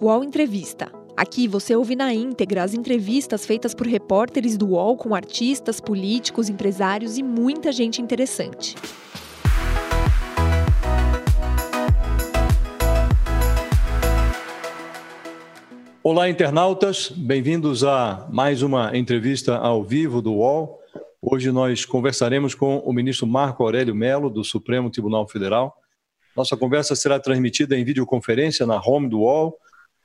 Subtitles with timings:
[0.00, 0.92] UOL Entrevista.
[1.16, 6.48] Aqui você ouve na íntegra as entrevistas feitas por repórteres do UOL com artistas, políticos,
[6.48, 8.76] empresários e muita gente interessante.
[16.00, 20.78] Olá, internautas, bem-vindos a mais uma entrevista ao vivo do UOL.
[21.20, 25.74] Hoje nós conversaremos com o ministro Marco Aurélio Melo, do Supremo Tribunal Federal.
[26.36, 29.58] Nossa conversa será transmitida em videoconferência na home do UOL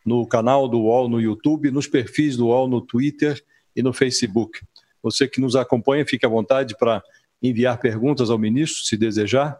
[0.05, 3.41] no canal do UOL no YouTube, nos perfis do UOL no Twitter
[3.75, 4.59] e no Facebook.
[5.02, 7.03] Você que nos acompanha, fique à vontade para
[7.41, 9.57] enviar perguntas ao ministro, se desejar.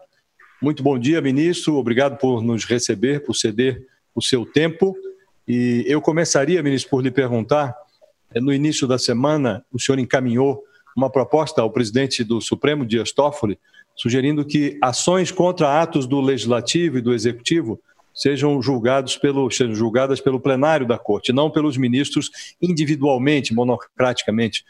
[0.62, 1.76] Muito bom dia, ministro.
[1.76, 3.86] Obrigado por nos receber, por ceder
[4.16, 4.96] o seu tempo.
[5.46, 7.76] E eu começaria, ministro, por lhe perguntar:
[8.34, 10.64] eh, no início da semana, o senhor encaminhou
[10.96, 13.60] uma proposta ao presidente do Supremo, Dias Toffoli,
[13.96, 17.82] sugerindo que ações contra atos do Legislativo e do Executivo
[18.14, 22.30] sejam julgados pelo, sejam julgadas pelo plenário da corte, não pelos ministros
[22.62, 24.64] individualmente, monocraticamente.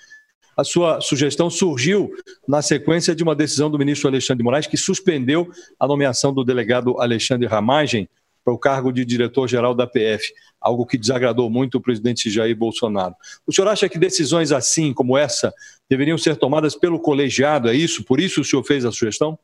[0.55, 2.11] A sua sugestão surgiu
[2.47, 5.49] na sequência de uma decisão do ministro Alexandre de Moraes que suspendeu
[5.79, 8.07] a nomeação do delegado Alexandre Ramagem
[8.43, 13.15] para o cargo de diretor-geral da PF, algo que desagradou muito o presidente Jair Bolsonaro.
[13.47, 15.53] O senhor acha que decisões assim, como essa,
[15.89, 17.69] deveriam ser tomadas pelo colegiado?
[17.69, 18.03] É isso?
[18.03, 19.39] Por isso o senhor fez a sugestão?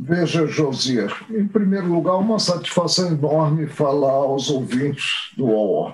[0.00, 5.92] Veja, Josias, em primeiro lugar, uma satisfação enorme falar aos ouvintes do OO.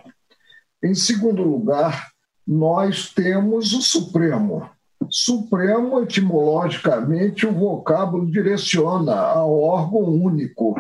[0.83, 2.11] Em segundo lugar,
[2.47, 4.69] nós temos o Supremo.
[5.09, 10.75] Supremo, etimologicamente, o vocábulo direciona a órgão único,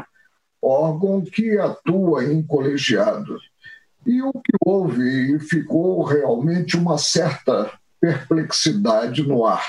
[0.61, 3.39] órgão que atua em colegiado.
[4.07, 9.65] E o que houve, e ficou realmente uma certa perplexidade no ar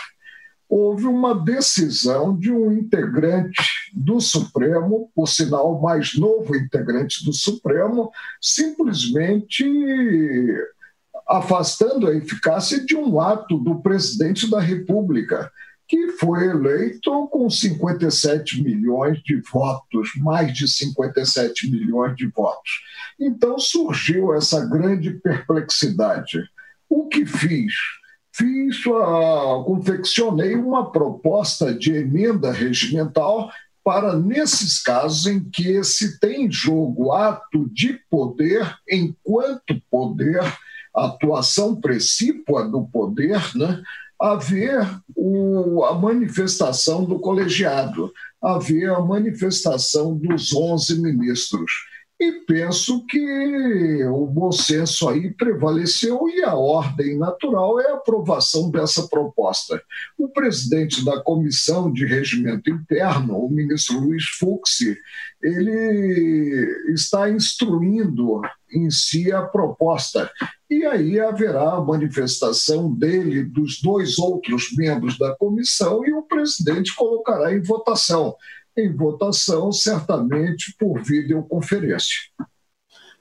[0.69, 3.61] houve uma decisão de um integrante
[3.93, 9.63] do Supremo, por sinal, mais novo integrante do Supremo, simplesmente
[11.27, 15.51] afastando a eficácia de um ato do presidente da República,
[15.87, 22.71] que foi eleito com 57 milhões de votos, mais de 57 milhões de votos.
[23.19, 26.43] Então surgiu essa grande perplexidade.
[26.89, 27.73] O que fiz?
[28.35, 33.49] Fiz, uh, confeccionei uma proposta de emenda regimental
[33.83, 40.41] para, nesses casos em que se tem em jogo ato de poder, enquanto poder,
[40.93, 43.81] atuação precípua do poder, né,
[44.19, 51.71] haver o, a manifestação do colegiado, haver a manifestação dos 11 ministros.
[52.17, 58.71] E penso que o bom senso aí prevaleceu e a ordem natural é a aprovação
[58.71, 59.81] dessa proposta.
[60.17, 64.79] O presidente da Comissão de Regimento Interno, o ministro Luiz Fux,
[65.43, 70.31] ele está instruindo em si a proposta.
[70.69, 76.95] E aí haverá a manifestação dele, dos dois outros membros da comissão, e o presidente
[76.95, 78.35] colocará em votação
[78.77, 82.17] em votação, certamente por videoconferência.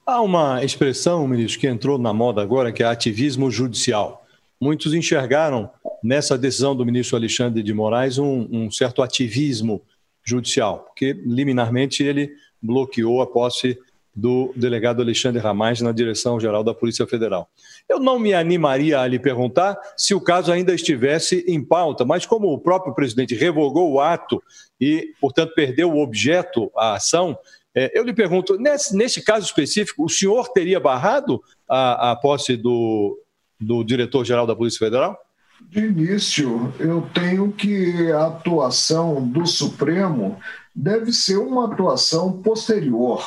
[0.07, 4.27] Há uma expressão, ministro, que entrou na moda agora, que é ativismo judicial.
[4.61, 5.71] Muitos enxergaram
[6.03, 9.83] nessa decisão do ministro Alexandre de Moraes um, um certo ativismo
[10.23, 13.79] judicial, porque liminarmente ele bloqueou a posse
[14.15, 17.49] do delegado Alexandre Ramais na direção-geral da Polícia Federal.
[17.89, 22.25] Eu não me animaria a lhe perguntar se o caso ainda estivesse em pauta, mas
[22.25, 24.43] como o próprio presidente revogou o ato
[24.81, 27.37] e, portanto, perdeu o objeto, a ação,
[27.75, 32.57] é, eu lhe pergunto, nesse, nesse caso específico, o senhor teria barrado a, a posse
[32.57, 33.19] do,
[33.61, 35.19] do diretor-geral da Polícia Federal?
[35.61, 40.39] De início, eu tenho que a atuação do Supremo
[40.75, 43.25] deve ser uma atuação posterior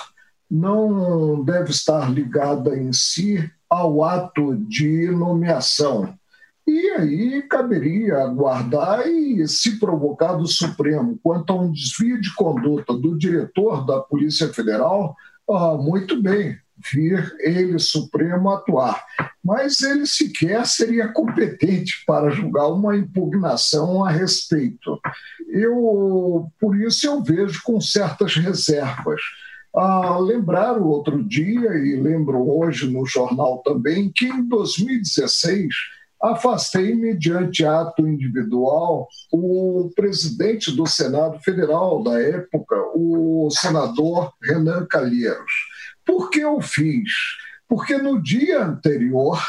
[0.49, 6.17] não deve estar ligada em si ao ato de nomeação.
[6.65, 12.93] E aí caberia aguardar e, se provocar do Supremo quanto a um desvio de conduta
[12.93, 15.15] do diretor da Polícia Federal,
[15.49, 16.57] ah, muito bem,
[16.91, 19.01] vir ele, Supremo, atuar.
[19.41, 24.99] Mas ele sequer seria competente para julgar uma impugnação a respeito.
[25.47, 29.21] Eu, por isso, eu vejo com certas reservas
[29.77, 35.67] ah, lembraram outro dia, e lembro hoje no jornal também, que em 2016
[36.21, 45.51] afastei, mediante ato individual, o presidente do Senado Federal da época, o senador Renan Calheiros.
[46.05, 47.11] Por que eu fiz?
[47.67, 49.39] Porque no dia anterior,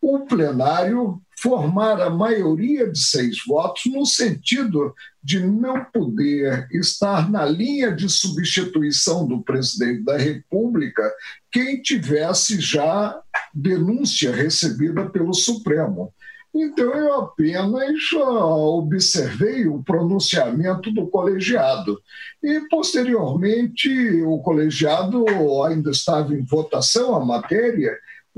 [0.00, 7.44] o plenário formar a maioria de seis votos, no sentido de não poder estar na
[7.44, 11.02] linha de substituição do presidente da República
[11.50, 13.20] quem tivesse já
[13.54, 16.12] denúncia recebida pelo Supremo.
[16.54, 22.00] Então, eu apenas observei o pronunciamento do colegiado.
[22.42, 25.24] E, posteriormente, o colegiado
[25.66, 27.96] ainda estava em votação a matéria,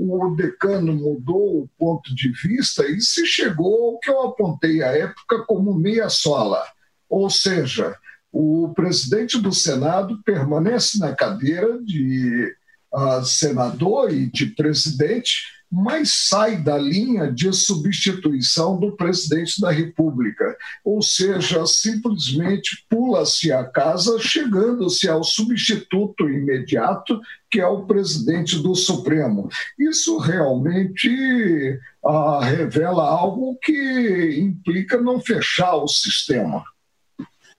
[0.09, 4.87] o decano mudou o ponto de vista e se chegou ao que eu apontei à
[4.97, 6.63] época como meia sola.
[7.07, 7.95] Ou seja,
[8.31, 12.55] o presidente do Senado permanece na cadeira de
[12.93, 20.57] uh, senador e de presidente mas sai da linha de substituição do presidente da República,
[20.83, 28.75] ou seja, simplesmente pula-se a casa, chegando-se ao substituto imediato, que é o presidente do
[28.75, 29.47] Supremo.
[29.79, 36.63] Isso realmente ah, revela algo que implica não fechar o sistema.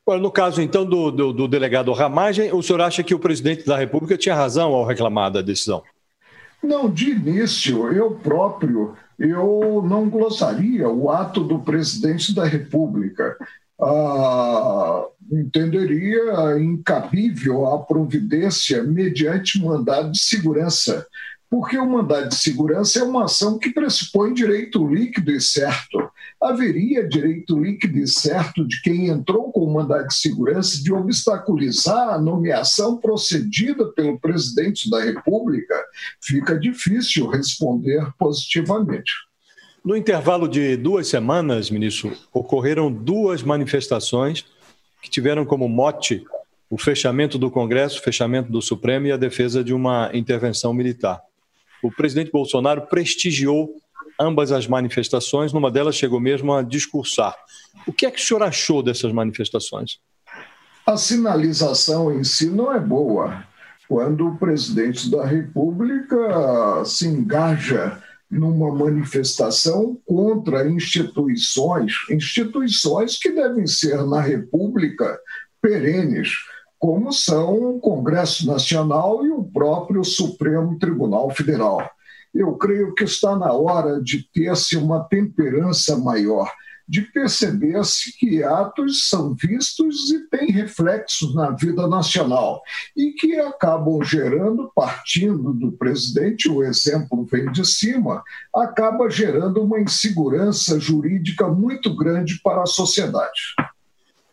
[0.07, 3.79] no caso, então, do, do, do delegado Ramagem, o senhor acha que o presidente da
[3.79, 5.83] República tinha razão ao reclamar da decisão?
[6.63, 13.37] Não, de início, eu próprio, eu não glossaria o ato do presidente da República.
[13.81, 21.07] Ah, entenderia incabível a providência mediante mandado de segurança
[21.53, 25.99] porque o mandado de segurança é uma ação que pressupõe direito líquido e certo.
[26.43, 32.09] Haveria direito líquido e certo de quem entrou com o mandado de segurança de obstaculizar
[32.09, 35.75] a nomeação procedida pelo presidente da República?
[36.23, 39.13] Fica difícil responder positivamente.
[39.85, 44.47] No intervalo de duas semanas, ministro, ocorreram duas manifestações
[45.03, 46.25] que tiveram como mote
[46.71, 51.23] o fechamento do Congresso, o fechamento do Supremo e a defesa de uma intervenção militar
[51.83, 53.75] o presidente Bolsonaro prestigiou
[54.19, 57.35] ambas as manifestações, numa delas chegou mesmo a discursar.
[57.87, 59.99] O que é que o senhor achou dessas manifestações?
[60.87, 63.45] A sinalização em si não é boa.
[63.89, 68.01] Quando o presidente da República se engaja
[68.31, 75.19] numa manifestação contra instituições, instituições que devem ser na República
[75.61, 76.31] perenes,
[76.83, 81.89] como são o Congresso Nacional e o próprio Supremo Tribunal Federal.
[82.35, 86.51] Eu creio que está na hora de ter-se uma temperança maior,
[86.89, 92.61] de perceber-se que atos são vistos e têm reflexos na vida nacional
[92.97, 99.81] e que acabam gerando, partindo do presidente, o exemplo vem de cima, acaba gerando uma
[99.81, 103.55] insegurança jurídica muito grande para a sociedade.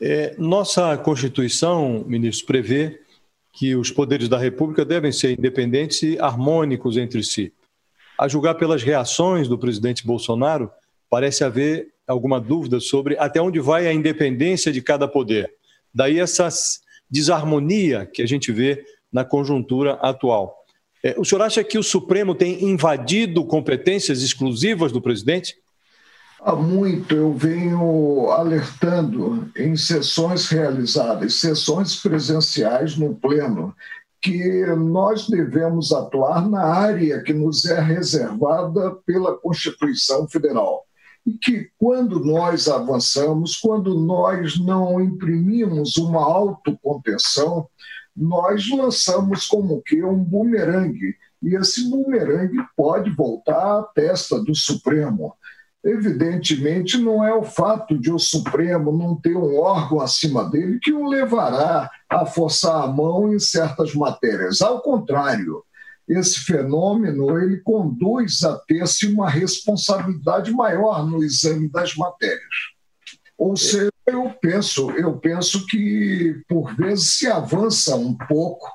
[0.01, 3.01] É, nossa Constituição, ministro, prevê
[3.51, 7.51] que os poderes da República devem ser independentes e harmônicos entre si.
[8.18, 10.72] A julgar pelas reações do presidente Bolsonaro,
[11.10, 15.54] parece haver alguma dúvida sobre até onde vai a independência de cada poder.
[15.94, 16.48] Daí essa
[17.10, 20.56] desarmonia que a gente vê na conjuntura atual.
[21.04, 25.56] É, o senhor acha que o Supremo tem invadido competências exclusivas do presidente?
[26.41, 33.75] Há muito eu venho alertando em sessões realizadas, sessões presenciais no Pleno,
[34.21, 40.86] que nós devemos atuar na área que nos é reservada pela Constituição Federal.
[41.25, 47.68] E que quando nós avançamos, quando nós não imprimimos uma autocontenção,
[48.15, 51.15] nós lançamos como que um bumerangue.
[51.43, 55.34] E esse bumerangue pode voltar à testa do Supremo.
[55.83, 60.91] Evidentemente, não é o fato de o Supremo não ter um órgão acima dele que
[60.91, 64.62] o levará a forçar a mão em certas matérias.
[64.62, 65.63] Ao contrário,
[66.07, 72.39] esse fenômeno ele conduz a ter-se uma responsabilidade maior no exame das matérias.
[73.38, 78.67] Ou seja, eu penso, eu penso que por vezes se avança um pouco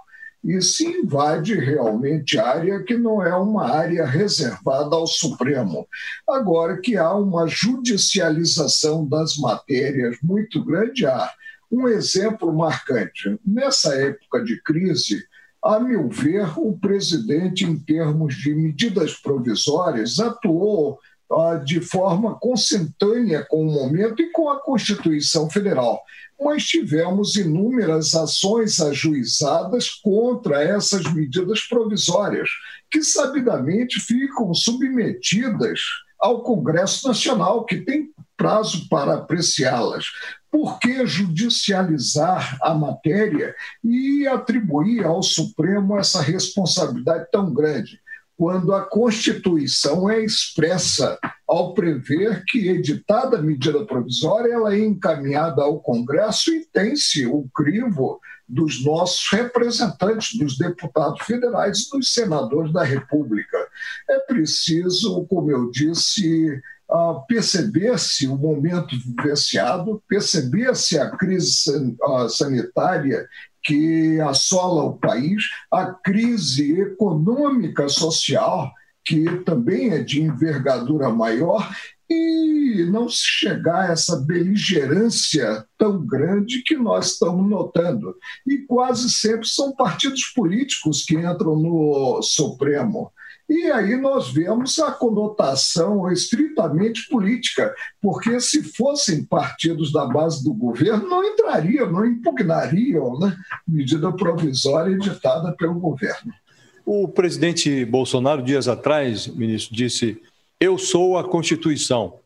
[0.45, 5.89] e se invade realmente área que não é uma área reservada ao Supremo.
[6.29, 11.31] Agora que há uma judicialização das matérias muito grande, há
[11.73, 13.39] um exemplo marcante.
[13.45, 15.25] Nessa época de crise,
[15.65, 20.99] a meu ver, o presidente, em termos de medidas provisórias, atuou
[21.33, 26.03] ah, de forma consentânea com o momento e com a Constituição Federal
[26.45, 32.49] mas tivemos inúmeras ações ajuizadas contra essas medidas provisórias,
[32.91, 35.81] que sabidamente ficam submetidas
[36.21, 40.07] ao Congresso Nacional, que tem prazo para apreciá-las.
[40.51, 48.01] Por que judicializar a matéria e atribuir ao Supremo essa responsabilidade tão grande?
[48.37, 55.63] Quando a Constituição é expressa ao prever que, editada a medida provisória, ela é encaminhada
[55.63, 62.73] ao Congresso e tem-se o crivo dos nossos representantes, dos deputados federais e dos senadores
[62.73, 63.59] da República.
[64.09, 66.61] É preciso, como eu disse,
[67.27, 71.71] perceber-se o momento vivenciado, perceber-se a crise
[72.31, 73.27] sanitária
[73.63, 78.71] que assola o país, a crise econômica social,
[79.05, 81.69] que também é de envergadura maior,
[82.09, 88.15] e não se chegar a essa beligerância tão grande que nós estamos notando.
[88.47, 93.11] E quase sempre são partidos políticos que entram no Supremo.
[93.49, 100.55] E aí nós vemos a conotação estritamente política, porque se fossem partidos da base do
[100.55, 103.37] governo, não entrariam, não impugnariam né,
[103.69, 106.33] medida provisória editada pelo governo.
[106.87, 110.21] O presidente Bolsonaro, dias atrás, ministro, disse:
[110.61, 112.21] Eu sou a Constituição.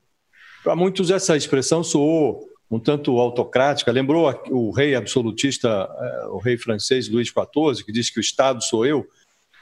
[0.64, 3.92] Para muitos, essa expressão soou um tanto autocrática.
[3.92, 8.62] Lembrou o rei absolutista, eh, o rei francês Luís XIV, que disse que o Estado
[8.62, 9.06] sou eu.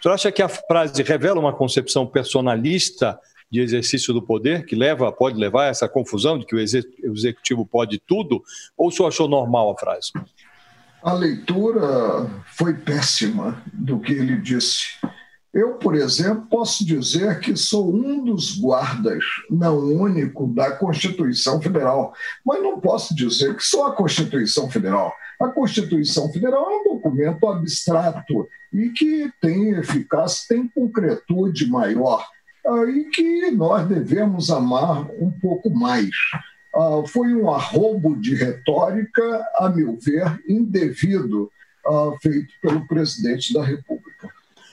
[0.01, 3.19] Você acha que a frase revela uma concepção personalista
[3.51, 7.65] de exercício do poder, que leva, pode levar a essa confusão de que o executivo
[7.65, 8.43] pode tudo?
[8.77, 10.11] Ou senhor achou normal a frase?
[11.07, 14.89] A leitura foi péssima do que ele disse.
[15.55, 22.13] Eu, por exemplo, posso dizer que sou um dos guardas, não único, da Constituição Federal,
[22.45, 25.15] mas não posso dizer que sou a Constituição Federal.
[25.41, 32.27] A Constituição Federal é um documento abstrato e que tem eficácia, tem concretude maior
[32.89, 36.11] e que nós devemos amar um pouco mais.
[36.77, 41.51] Ah, foi um arrobo de retórica, a meu ver, indevido,
[41.87, 44.31] ah, feito pelo presidente da República.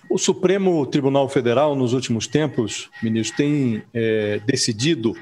[0.09, 5.13] O Supremo Tribunal Federal, nos últimos tempos, ministro, tem é, decidido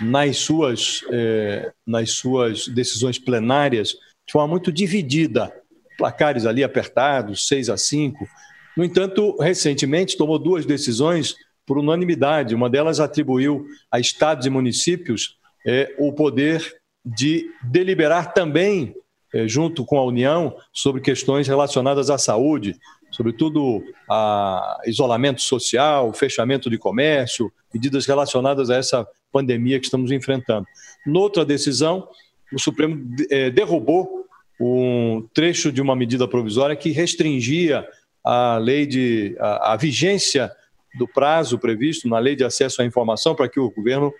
[0.00, 3.88] nas suas, é, nas suas decisões plenárias
[4.24, 5.52] de forma muito dividida,
[5.98, 8.28] placares ali apertados, 6 a 5.
[8.76, 11.34] No entanto, recentemente tomou duas decisões
[11.66, 12.54] por unanimidade.
[12.54, 18.94] Uma delas atribuiu a estados e municípios é, o poder de deliberar também,
[19.34, 22.76] é, junto com a União, sobre questões relacionadas à saúde,
[23.10, 30.66] sobretudo a isolamento social, fechamento de comércio, medidas relacionadas a essa pandemia que estamos enfrentando.
[31.06, 32.08] Noutra decisão,
[32.52, 33.00] o Supremo
[33.30, 34.26] é, derrubou
[34.60, 37.86] um trecho de uma medida provisória que restringia
[38.24, 40.50] a lei de a, a vigência
[40.94, 44.12] do prazo previsto na lei de acesso à informação para que o governo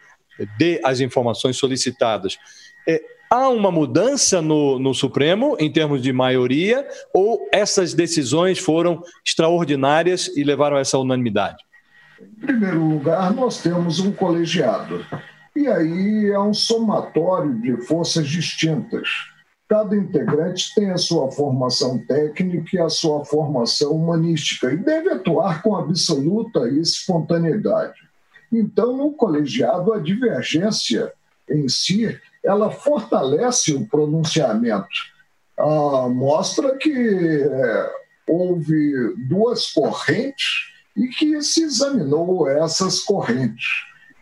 [0.59, 2.39] dê as informações solicitadas.
[2.89, 9.03] É, há uma mudança no, no Supremo em termos de maioria ou essas decisões foram
[9.25, 11.65] extraordinárias e levaram a essa unanimidade?
[12.21, 15.05] Em primeiro lugar, nós temos um colegiado
[15.55, 19.09] e aí é um somatório de forças distintas.
[19.69, 25.63] Cada integrante tem a sua formação técnica e a sua formação humanística e deve atuar
[25.63, 27.99] com absoluta espontaneidade.
[28.53, 31.13] Então, no colegiado, a divergência
[31.49, 34.87] em si, ela fortalece o pronunciamento.
[35.59, 37.91] Ah, mostra que é,
[38.29, 43.67] houve duas correntes e que se examinou essas correntes.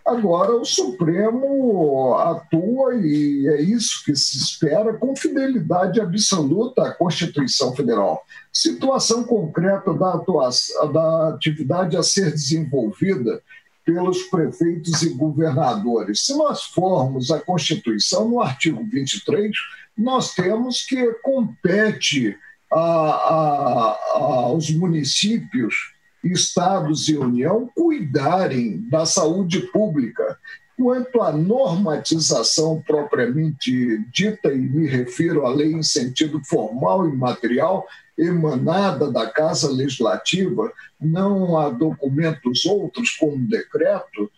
[0.07, 7.75] Agora, o Supremo atua, e é isso que se espera, com fidelidade absoluta à Constituição
[7.77, 8.25] Federal.
[8.53, 13.43] Situação concreta da, atuação, da atividade a ser desenvolvida
[13.85, 16.27] pelos prefeitos e governadores.
[16.27, 19.51] Se nós formos a Constituição, no artigo 23,
[19.97, 22.37] nós temos que compete
[22.73, 25.75] a, a, aos municípios
[26.23, 30.39] Estados e União cuidarem da saúde pública.
[30.77, 37.87] Quanto à normatização propriamente dita, e me refiro à lei em sentido formal e material,
[38.21, 44.31] emanada da Casa Legislativa, não a documentos outros, como decreto,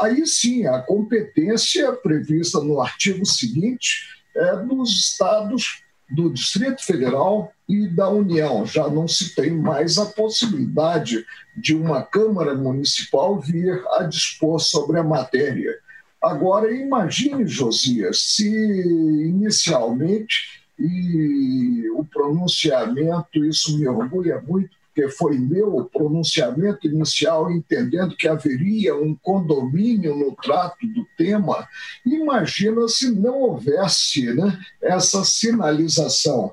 [0.00, 7.86] aí sim a competência prevista no artigo seguinte é dos estados do Distrito Federal e
[7.86, 8.64] da União.
[8.64, 11.24] Já não se tem mais a possibilidade
[11.56, 15.74] de uma Câmara Municipal vir a dispor sobre a matéria.
[16.22, 25.88] Agora, imagine, Josias, se inicialmente, e o pronunciamento, isso me orgulha muito, porque foi meu
[25.92, 31.68] pronunciamento inicial, entendendo que haveria um condomínio no trato do tema,
[32.04, 36.52] imagina se não houvesse né, essa sinalização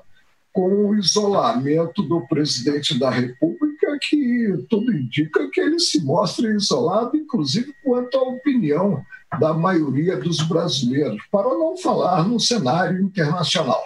[0.52, 7.16] com o isolamento do presidente da República que tudo indica que ele se mostre isolado,
[7.16, 9.02] inclusive quanto à opinião
[9.38, 13.82] da maioria dos brasileiros, para não falar no cenário internacional.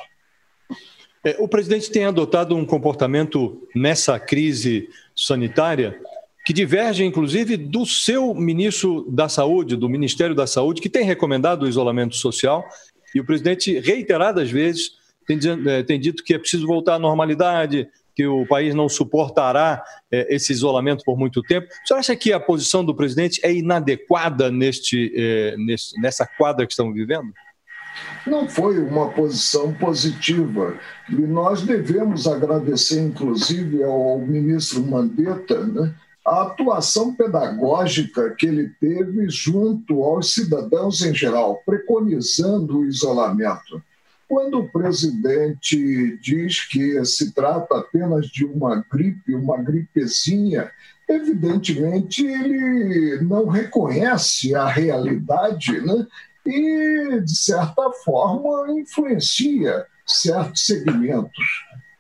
[1.25, 6.00] É, o presidente tem adotado um comportamento nessa crise sanitária
[6.47, 11.62] que diverge, inclusive, do seu ministro da Saúde, do Ministério da Saúde, que tem recomendado
[11.65, 12.65] o isolamento social,
[13.15, 14.93] e o presidente, reiteradas vezes,
[15.27, 19.83] tem, é, tem dito que é preciso voltar à normalidade, que o país não suportará
[20.11, 21.67] é, esse isolamento por muito tempo.
[21.67, 26.67] O senhor acha que a posição do presidente é inadequada neste, é, neste, nessa quadra
[26.67, 27.33] que estamos vivendo?
[28.26, 30.78] Não foi uma posição positiva.
[31.09, 35.95] E nós devemos agradecer, inclusive, ao ministro Mandetta, né,
[36.26, 43.83] a atuação pedagógica que ele teve junto aos cidadãos em geral, preconizando o isolamento.
[44.28, 50.71] Quando o presidente diz que se trata apenas de uma gripe, uma gripezinha,
[51.09, 56.07] evidentemente ele não reconhece a realidade né?
[56.47, 61.44] E, de certa forma, influencia certos segmentos.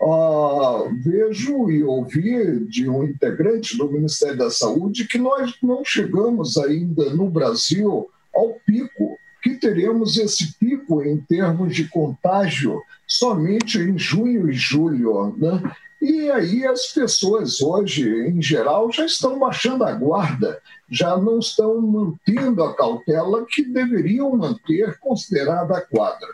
[0.02, 6.56] Uh, vejo e ouvi de um integrante do Ministério da Saúde que nós não chegamos
[6.56, 13.98] ainda no Brasil ao pico que teremos esse pico em termos de contágio somente em
[13.98, 15.34] junho e julho.
[15.36, 15.62] Né?
[16.00, 21.80] E aí as pessoas hoje, em geral, já estão baixando a guarda, já não estão
[21.80, 26.28] mantendo a cautela que deveriam manter considerada a quadra.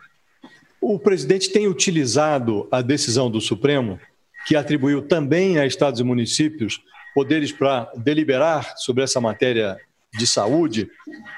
[0.81, 3.99] O presidente tem utilizado a decisão do Supremo,
[4.47, 6.81] que atribuiu também a estados e municípios
[7.15, 9.77] poderes para deliberar sobre essa matéria
[10.17, 10.89] de saúde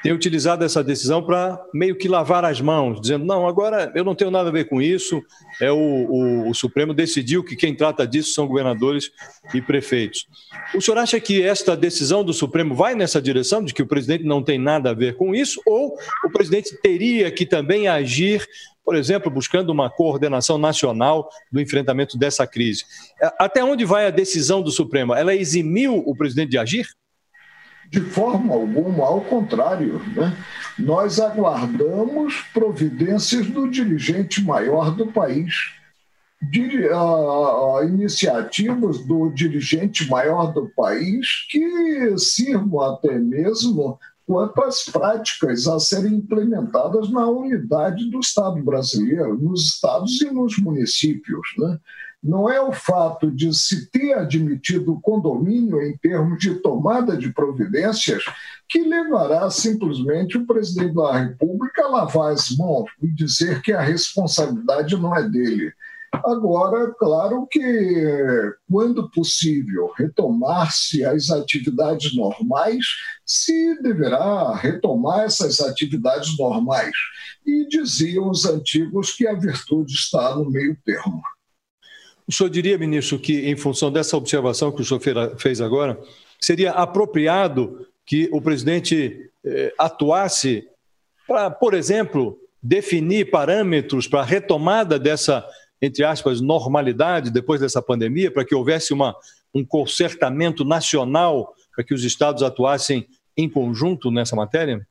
[0.02, 4.14] tem utilizado essa decisão para meio que lavar as mãos, dizendo: não, agora eu não
[4.14, 5.22] tenho nada a ver com isso,
[5.60, 9.10] é o, o, o, Supremo decidiu que quem trata disso são governadores
[9.52, 10.26] e prefeitos.
[10.74, 14.24] O senhor acha que esta decisão do Supremo vai nessa direção, de que o presidente
[14.24, 18.46] não tem nada a ver com isso, ou o presidente teria que também agir
[18.84, 22.86] por exemplo, buscando uma coordenação nacional do enfrentamento dessa crise.
[23.38, 25.12] Até onde vai a decisão do Supremo?
[25.12, 26.86] Ela eximiu o presidente de agir?
[27.90, 30.36] De forma alguma, ao contrário, né?
[30.78, 35.54] nós aguardamos providências do dirigente maior do país.
[37.84, 43.98] iniciativas do dirigente maior do país que sirvam até mesmo
[44.28, 50.58] quanto às práticas a serem implementadas na unidade do Estado brasileiro, nos estados e nos
[50.58, 51.48] municípios.
[51.56, 51.78] Né?
[52.28, 57.32] Não é o fato de se ter admitido o condomínio em termos de tomada de
[57.32, 58.22] providências
[58.68, 63.80] que levará simplesmente o presidente da República a lavar as mãos e dizer que a
[63.80, 65.72] responsabilidade não é dele.
[66.12, 72.84] Agora, claro que, quando possível, retomar-se as atividades normais,
[73.24, 76.94] se deverá retomar essas atividades normais.
[77.46, 81.22] E diziam os antigos que a virtude está no meio termo.
[82.28, 85.00] O senhor diria, ministro, que em função dessa observação que o senhor
[85.38, 85.98] fez agora,
[86.38, 90.68] seria apropriado que o presidente eh, atuasse
[91.26, 95.42] para, por exemplo, definir parâmetros para a retomada dessa,
[95.80, 99.16] entre aspas, normalidade depois dessa pandemia, para que houvesse uma,
[99.54, 103.06] um consertamento nacional, para que os estados atuassem
[103.38, 104.86] em conjunto nessa matéria?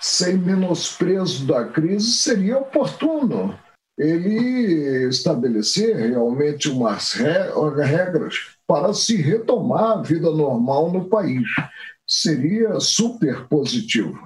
[0.00, 3.58] Sem menosprezo da crise, seria oportuno
[3.98, 11.46] ele estabelecer realmente umas regras para se retomar a vida normal no país.
[12.06, 14.18] Seria super positivo.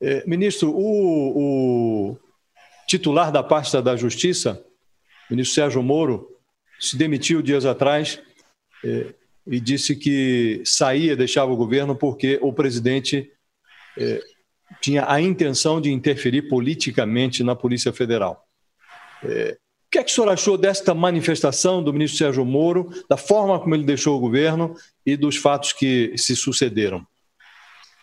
[0.00, 2.18] É, ministro, o, o,
[2.86, 4.64] titular da pasta da Justiça,
[5.30, 6.28] ministro Sérgio Moro,
[6.80, 8.20] se demitiu dias atrás
[8.84, 9.14] é,
[9.46, 13.30] e disse que saía, deixava o governo porque o presidente
[13.98, 14.20] é,
[14.80, 18.44] tinha a intenção de interferir politicamente na Polícia Federal.
[19.24, 19.56] É,
[19.86, 23.60] o que é que o senhor achou desta manifestação do ministro Sérgio Moro, da forma
[23.60, 27.06] como ele deixou o governo e dos fatos que se sucederam?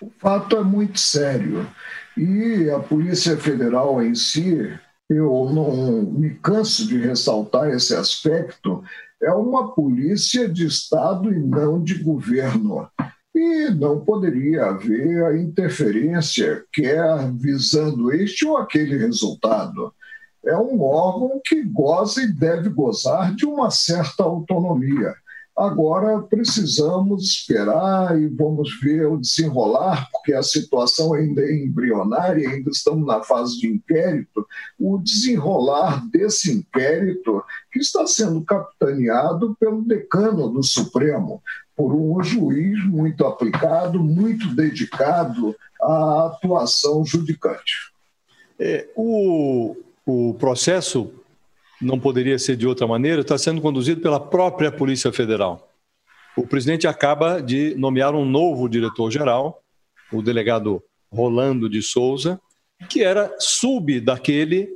[0.01, 1.67] O fato é muito sério.
[2.15, 4.71] E a Polícia Federal em si,
[5.09, 8.83] eu não me canso de ressaltar esse aspecto,
[9.21, 12.87] é uma polícia de Estado e não de governo.
[13.33, 19.93] E não poderia haver a interferência, quer visando este ou aquele resultado
[20.45, 25.13] é um órgão que goza e deve gozar de uma certa autonomia.
[25.59, 32.69] Agora precisamos esperar e vamos ver o desenrolar, porque a situação ainda é embrionária, ainda
[32.69, 34.47] estamos na fase de inquérito,
[34.79, 41.43] o desenrolar desse inquérito que está sendo capitaneado pelo decano do Supremo,
[41.75, 47.91] por um juiz muito aplicado, muito dedicado à atuação judicante.
[48.57, 49.75] É, o,
[50.09, 51.13] o processo
[51.79, 55.71] não poderia ser de outra maneira, está sendo conduzido pela própria Polícia Federal.
[56.35, 59.61] O presidente acaba de nomear um novo diretor-geral,
[60.11, 62.39] o delegado Rolando de Souza,
[62.89, 64.69] que era sub daquele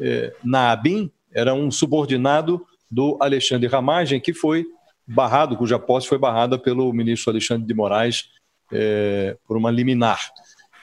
[0.00, 4.64] eh, na ABIN, era um subordinado do Alexandre Ramagem, que foi
[5.06, 8.30] barrado, cuja posse foi barrada pelo ministro Alexandre de Moraes
[8.72, 10.30] eh, por uma liminar.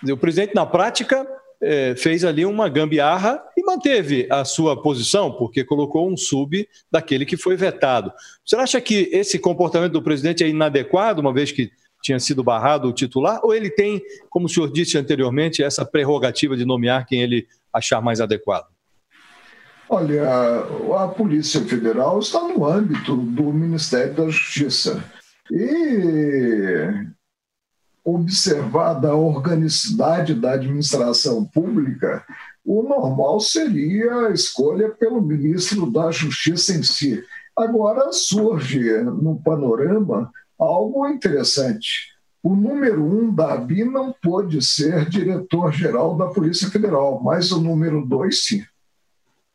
[0.03, 1.25] O presidente, na prática,
[1.61, 7.35] eh, fez ali uma gambiarra manteve a sua posição, porque colocou um sub daquele que
[7.35, 8.13] foi vetado.
[8.45, 12.87] Você acha que esse comportamento do presidente é inadequado, uma vez que tinha sido barrado
[12.87, 17.21] o titular, ou ele tem, como o senhor disse anteriormente, essa prerrogativa de nomear quem
[17.21, 18.67] ele achar mais adequado?
[19.89, 20.23] Olha,
[20.97, 25.03] a Polícia Federal está no âmbito do Ministério da Justiça.
[25.51, 26.89] E
[28.05, 32.23] observada a organicidade da administração pública,
[32.63, 37.23] o normal seria a escolha pelo ministro da Justiça em si.
[37.57, 42.13] Agora surge no panorama algo interessante.
[42.43, 48.05] O número um da ABI não pôde ser diretor-geral da Polícia Federal, mas o número
[48.05, 48.63] dois, sim.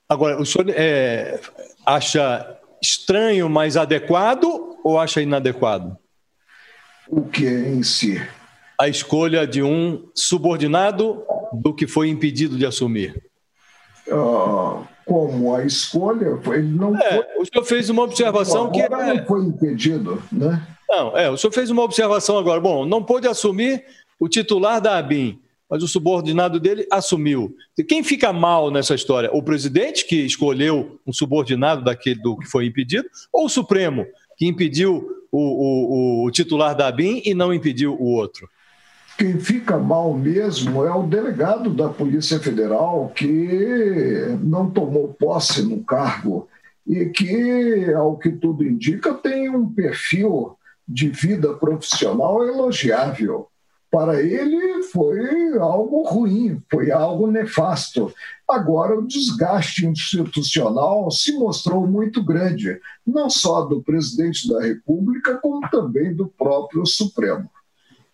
[0.08, 1.40] Agora, o senhor é,
[1.86, 5.96] acha estranho, mas adequado ou acha inadequado?
[7.08, 8.20] O que em si?
[8.80, 13.22] A escolha de um subordinado do que foi impedido de assumir?
[14.08, 17.42] Uh, como a escolha, ele não é, foi...
[17.42, 18.80] O senhor fez uma observação que...
[18.80, 20.66] Agora não foi impedido, né?
[20.88, 22.58] Não, é, o senhor fez uma observação agora.
[22.58, 23.84] Bom, não pôde assumir
[24.18, 25.38] o titular da ABIN,
[25.68, 27.54] mas o subordinado dele assumiu.
[27.86, 29.28] Quem fica mal nessa história?
[29.30, 34.06] O presidente, que escolheu um subordinado daquele do que foi impedido, ou o Supremo,
[34.38, 38.48] que impediu o, o, o titular da ABIN e não impediu o outro?
[39.20, 45.84] Quem fica mal mesmo é o delegado da Polícia Federal, que não tomou posse no
[45.84, 46.48] cargo
[46.86, 50.56] e que, ao que tudo indica, tem um perfil
[50.88, 53.48] de vida profissional elogiável.
[53.90, 58.10] Para ele foi algo ruim, foi algo nefasto.
[58.48, 65.60] Agora, o desgaste institucional se mostrou muito grande, não só do presidente da República, como
[65.68, 67.50] também do próprio Supremo.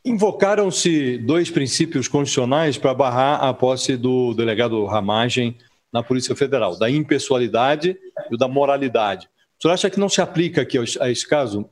[0.06, 5.58] Invocaram-se dois princípios constitucionais para barrar a posse do delegado Ramagem
[5.92, 7.98] na Polícia Federal, da impessoalidade
[8.30, 9.28] e da moralidade.
[9.58, 11.68] O senhor acha que não se aplica aqui a esse caso?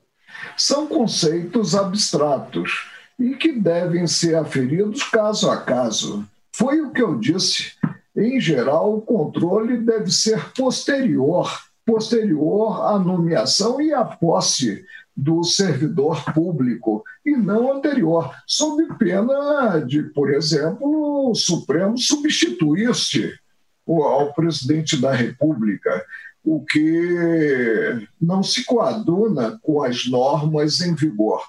[0.56, 2.88] São conceitos abstratos
[3.20, 6.26] e que devem ser aferidos caso a caso.
[6.50, 7.74] Foi o que eu disse.
[8.16, 11.48] Em geral, o controle deve ser posterior
[11.84, 14.84] posterior à nomeação e à posse
[15.16, 23.32] do servidor público e não anterior, sob pena de, por exemplo, o Supremo substituir-se
[23.86, 26.04] ao presidente da República,
[26.42, 31.42] o que não se coaduna com as normas em vigor.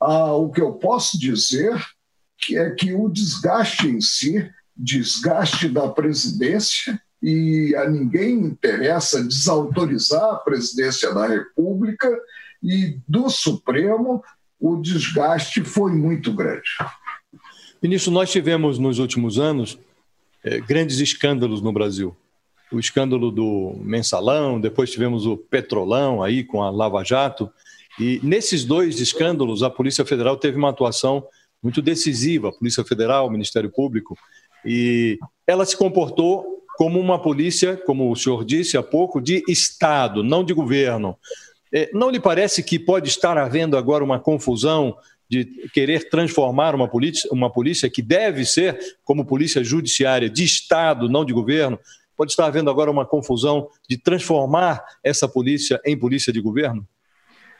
[0.00, 1.74] Ah, o que eu posso dizer
[2.38, 10.22] que é que o desgaste em si, desgaste da presidência, e a ninguém interessa desautorizar
[10.22, 12.08] a presidência da República,
[12.62, 14.22] e do Supremo,
[14.60, 16.68] o desgaste foi muito grande.
[17.82, 19.78] Ministro, nós tivemos nos últimos anos
[20.44, 22.16] eh, grandes escândalos no Brasil.
[22.72, 27.50] O escândalo do mensalão, depois tivemos o petrolão aí com a Lava Jato.
[27.98, 31.24] E nesses dois escândalos, a Polícia Federal teve uma atuação
[31.62, 34.16] muito decisiva, a Polícia Federal, o Ministério Público,
[34.64, 40.22] e ela se comportou como uma polícia, como o senhor disse há pouco, de Estado,
[40.22, 41.16] não de governo.
[41.72, 44.96] É, não lhe parece que pode estar havendo agora uma confusão
[45.28, 51.08] de querer transformar uma polícia, uma polícia que deve ser, como polícia judiciária, de Estado,
[51.08, 51.78] não de governo?
[52.16, 56.86] Pode estar havendo agora uma confusão de transformar essa polícia em polícia de governo?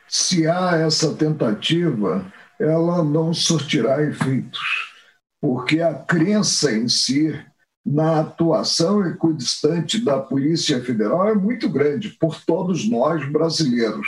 [0.07, 2.25] Se há essa tentativa,
[2.59, 4.59] ela não surtirá efeitos,
[5.39, 7.39] porque a crença em si
[7.89, 14.07] na atuação equidistante da Polícia Federal é muito grande por todos nós brasileiros.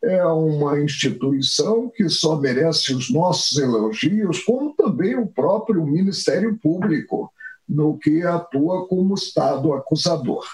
[0.00, 7.32] É uma instituição que só merece os nossos elogios, como também o próprio Ministério Público,
[7.68, 10.44] no que atua como Estado acusador.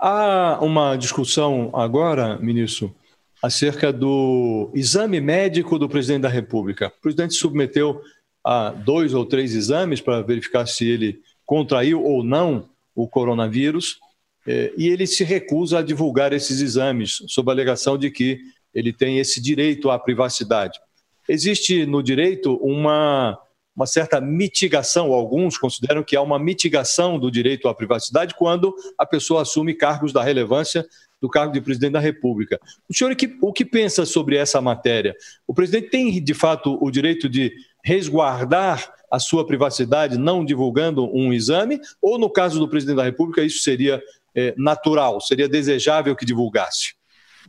[0.00, 2.92] Há uma discussão agora, ministro,
[3.40, 6.92] acerca do exame médico do presidente da República.
[6.98, 8.02] O presidente submeteu
[8.44, 13.98] a dois ou três exames para verificar se ele contraiu ou não o coronavírus,
[14.46, 18.38] é, e ele se recusa a divulgar esses exames, sob a alegação de que
[18.74, 20.78] ele tem esse direito à privacidade.
[21.26, 23.38] Existe no direito uma,
[23.74, 29.06] uma certa mitigação, alguns consideram que há uma mitigação do direito à privacidade quando a
[29.06, 30.86] pessoa assume cargos da relevância
[31.18, 32.60] do cargo de presidente da República.
[32.86, 35.16] O senhor o que pensa sobre essa matéria?
[35.46, 41.32] O presidente tem, de fato, o direito de resguardar a sua privacidade não divulgando um
[41.32, 41.80] exame?
[42.00, 44.02] Ou, no caso do presidente da República, isso seria
[44.34, 46.94] é, natural, seria desejável que divulgasse?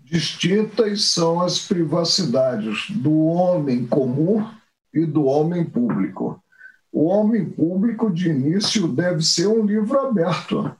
[0.03, 4.45] Distintas são as privacidades do homem comum
[4.93, 6.41] e do homem público.
[6.91, 10.75] O homem público, de início, deve ser um livro aberto.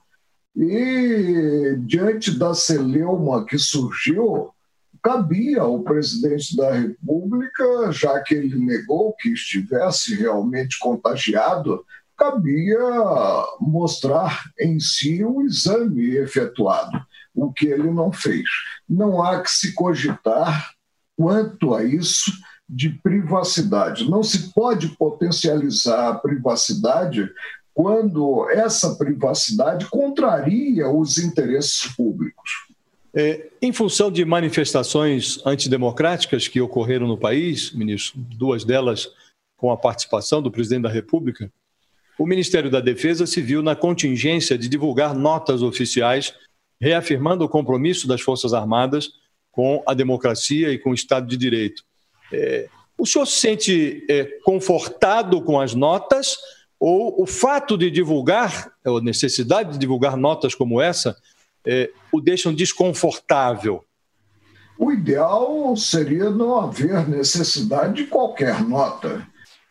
[0.56, 4.50] E, diante da celeuma que surgiu,
[5.02, 11.84] cabia ao presidente da República, já que ele negou que estivesse realmente contagiado,
[12.16, 12.78] cabia
[13.60, 17.00] mostrar em si o exame efetuado,
[17.34, 18.44] o que ele não fez.
[18.88, 20.70] Não há que se cogitar
[21.16, 22.30] quanto a isso
[22.68, 24.08] de privacidade.
[24.08, 27.28] Não se pode potencializar a privacidade
[27.72, 32.50] quando essa privacidade contraria os interesses públicos.
[33.12, 39.10] É, em função de manifestações antidemocráticas que ocorreram no país, ministro, duas delas
[39.56, 41.52] com a participação do presidente da República,
[42.18, 46.34] o Ministério da Defesa se viu na contingência de divulgar notas oficiais
[46.80, 49.10] reafirmando o compromisso das Forças Armadas
[49.50, 51.82] com a democracia e com o Estado de Direito.
[52.32, 56.36] É, o senhor se sente é, confortado com as notas
[56.78, 61.16] ou o fato de divulgar, a necessidade de divulgar notas como essa,
[61.66, 63.84] é, o deixam desconfortável?
[64.78, 69.26] O ideal seria não haver necessidade de qualquer nota.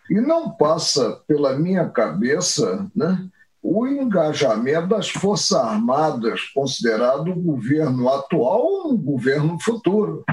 [0.09, 3.27] E não passa pela minha cabeça né,
[3.61, 10.23] o engajamento das Forças Armadas, considerado o governo atual ou um governo futuro.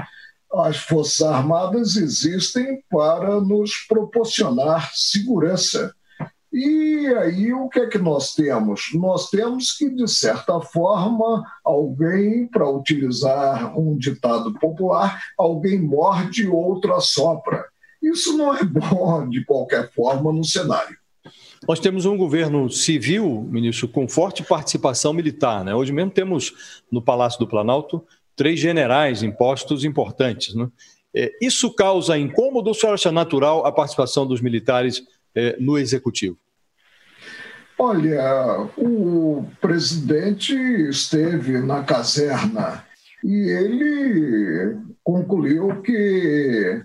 [0.53, 5.93] As Forças Armadas existem para nos proporcionar segurança
[6.57, 8.89] e aí o que é que nós temos?
[8.95, 16.95] Nós temos que, de certa forma, alguém, para utilizar um ditado popular, alguém morde, outro
[16.95, 17.63] assopra.
[18.01, 20.97] Isso não é bom de qualquer forma no cenário.
[21.67, 25.63] Nós temos um governo civil, ministro, com forte participação militar.
[25.63, 25.75] Né?
[25.75, 28.03] Hoje mesmo temos no Palácio do Planalto
[28.35, 30.55] três generais em postos importantes.
[30.55, 30.67] Né?
[31.15, 35.03] É, isso causa incômodo ou só acha natural a participação dos militares
[35.35, 36.37] é, no executivo?
[37.79, 40.55] Olha, o presidente
[40.89, 42.83] esteve na caserna
[43.23, 46.81] e ele concluiu que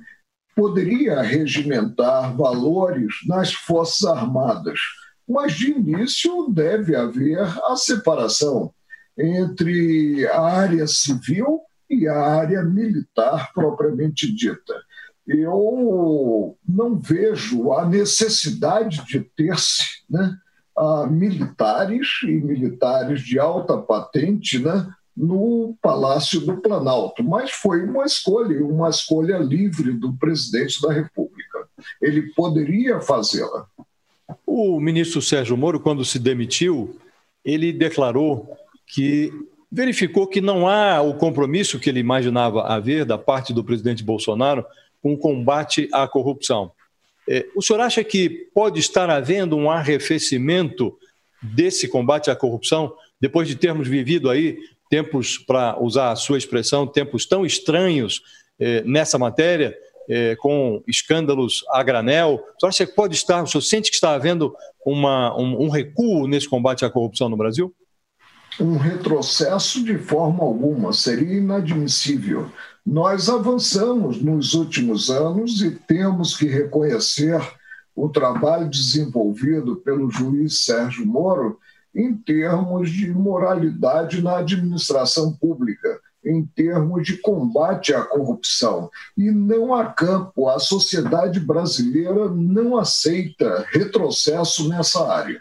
[0.54, 4.78] poderia regimentar valores nas Forças Armadas,
[5.26, 8.70] mas de início deve haver a separação
[9.18, 14.74] entre a área civil e a área militar propriamente dita.
[15.26, 20.36] Eu não vejo a necessidade de ter-se né,
[20.82, 28.04] a militares e militares de alta patente né, no Palácio do Planalto, mas foi uma
[28.04, 31.68] escolha, uma escolha livre do presidente da República.
[32.00, 33.66] Ele poderia fazê-la.
[34.46, 36.96] O ministro Sérgio Moro, quando se demitiu,
[37.44, 39.32] ele declarou que
[39.70, 44.64] verificou que não há o compromisso que ele imaginava haver da parte do presidente Bolsonaro
[45.02, 46.72] com o combate à corrupção.
[47.28, 50.96] É, o senhor acha que pode estar havendo um arrefecimento
[51.42, 54.58] desse combate à corrupção, depois de termos vivido aí
[54.90, 58.20] tempos, para usar a sua expressão, tempos tão estranhos
[58.60, 59.74] é, nessa matéria,
[60.08, 62.34] é, com escândalos a granel?
[62.34, 64.54] O senhor acha que pode estar, o senhor sente que está havendo
[64.84, 67.74] uma, um, um recuo nesse combate à corrupção no Brasil?
[68.60, 72.52] Um retrocesso de forma alguma, seria inadmissível.
[72.84, 77.40] Nós avançamos nos últimos anos e temos que reconhecer
[77.94, 81.58] o trabalho desenvolvido pelo juiz Sérgio Moro
[81.94, 88.90] em termos de moralidade na administração pública, em termos de combate à corrupção.
[89.16, 95.40] E não há campo, a sociedade brasileira não aceita retrocesso nessa área.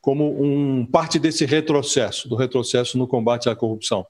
[0.00, 4.06] como um parte desse retrocesso, do retrocesso no combate à corrupção.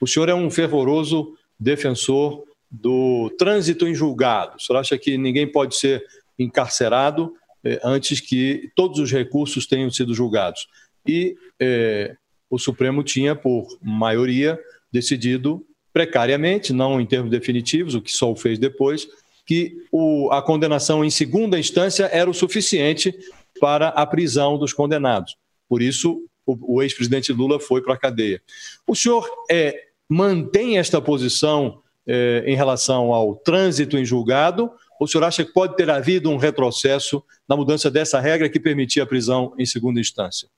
[0.00, 4.56] O senhor é um fervoroso defensor do trânsito em julgado.
[4.56, 6.04] O senhor acha que ninguém pode ser
[6.38, 7.32] encarcerado
[7.64, 10.66] eh, antes que todos os recursos tenham sido julgados?
[11.06, 12.16] E eh,
[12.50, 14.58] o Supremo tinha, por maioria,
[14.92, 19.06] decidido precariamente, não em termos definitivos, o que só o fez depois,
[19.46, 23.14] que o, a condenação em segunda instância era o suficiente
[23.60, 25.36] para a prisão dos condenados.
[25.68, 28.42] Por isso, o, o ex-presidente Lula foi para a cadeia.
[28.86, 34.70] O senhor é, mantém esta posição é, em relação ao trânsito em julgado?
[34.98, 38.60] Ou o senhor acha que pode ter havido um retrocesso na mudança dessa regra que
[38.60, 40.48] permitia a prisão em segunda instância?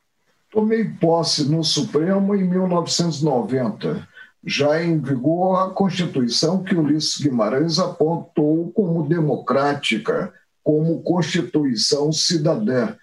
[0.50, 4.06] Tomei posse no Supremo em 1990
[4.46, 10.32] já em vigor a Constituição que Ulisses Guimarães apontou como democrática,
[10.66, 12.96] como Constituição cidadã.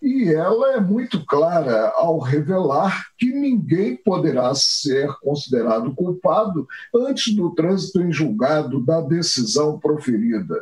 [0.00, 7.54] E ela é muito clara ao revelar que ninguém poderá ser considerado culpado antes do
[7.54, 10.56] trânsito em julgado da decisão proferida.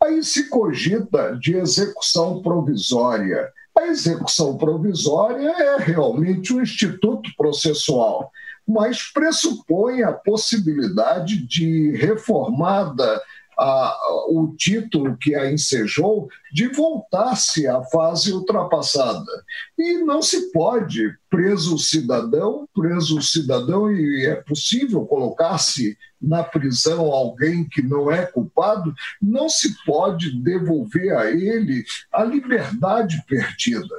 [0.00, 3.50] Aí se cogita de execução provisória.
[3.76, 8.30] A execução provisória é realmente um instituto processual
[8.66, 13.20] mas pressupõe a possibilidade de reformada
[13.58, 13.96] a,
[14.28, 19.30] o título que a ensejou de voltar-se à fase ultrapassada.
[19.78, 27.68] E não se pode, preso cidadão, preso cidadão, e é possível colocar-se na prisão alguém
[27.68, 33.94] que não é culpado, não se pode devolver a ele a liberdade perdida.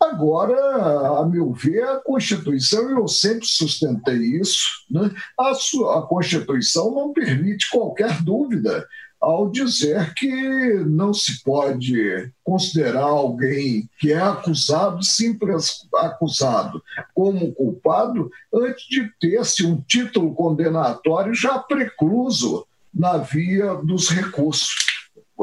[0.00, 5.10] Agora, a meu ver, a Constituição, eu sempre sustentei isso, né?
[5.38, 8.86] a, sua, a Constituição não permite qualquer dúvida
[9.18, 16.82] ao dizer que não se pode considerar alguém que é acusado, simples acusado,
[17.14, 24.74] como culpado, antes de ter-se um título condenatório já precluso na via dos recursos,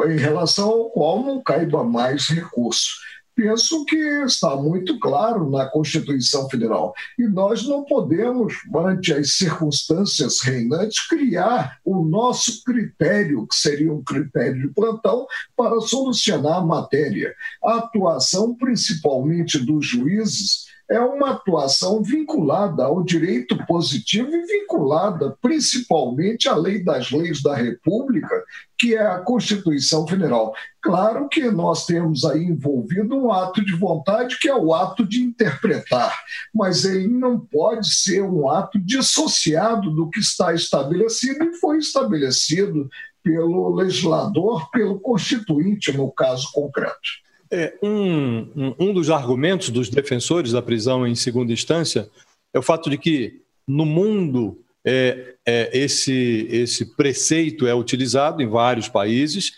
[0.07, 2.93] em relação ao qual não caiba mais recurso
[3.36, 6.93] penso que está muito claro na Constituição Federal.
[7.17, 14.04] E nós não podemos, ante as circunstâncias reinantes, criar o nosso critério, que seria um
[14.04, 17.34] critério de plantão, para solucionar a matéria.
[17.63, 26.50] A atuação, principalmente dos juízes, é uma atuação vinculada ao direito positivo e vinculada principalmente
[26.50, 28.43] à lei das leis da República,
[28.78, 30.54] que é a Constituição Federal.
[30.82, 35.22] Claro que nós temos aí envolvido um ato de vontade, que é o ato de
[35.22, 36.13] interpretar,
[36.54, 42.89] mas ele não pode ser um ato dissociado do que está estabelecido e foi estabelecido
[43.24, 47.24] pelo legislador, pelo constituinte, no caso concreto.
[47.55, 52.09] É, um, um, dos argumentos dos defensores da prisão em segunda instância
[52.51, 58.47] é o fato de que no mundo é, é, esse, esse preceito é utilizado em
[58.47, 59.51] vários países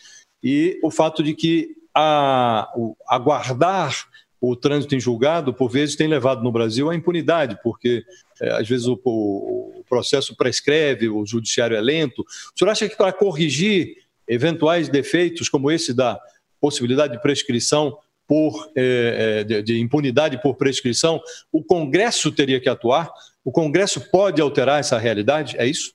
[0.44, 2.70] e o fato de que a,
[3.08, 4.10] aguardar
[4.42, 8.04] o trânsito em julgado, por vezes, tem levado no Brasil à impunidade, porque
[8.42, 12.24] é, às vezes o, o, processo prescreve, o judiciário é lento.
[12.24, 16.20] O senhor acha que para corrigir eventuais defeitos como esse da
[16.66, 17.96] possibilidade de prescrição
[18.28, 23.12] por é, de, de, impunidade por prescrição, o Congresso teria que atuar?
[23.44, 25.56] O Congresso pode alterar essa realidade?
[25.60, 25.94] É isso?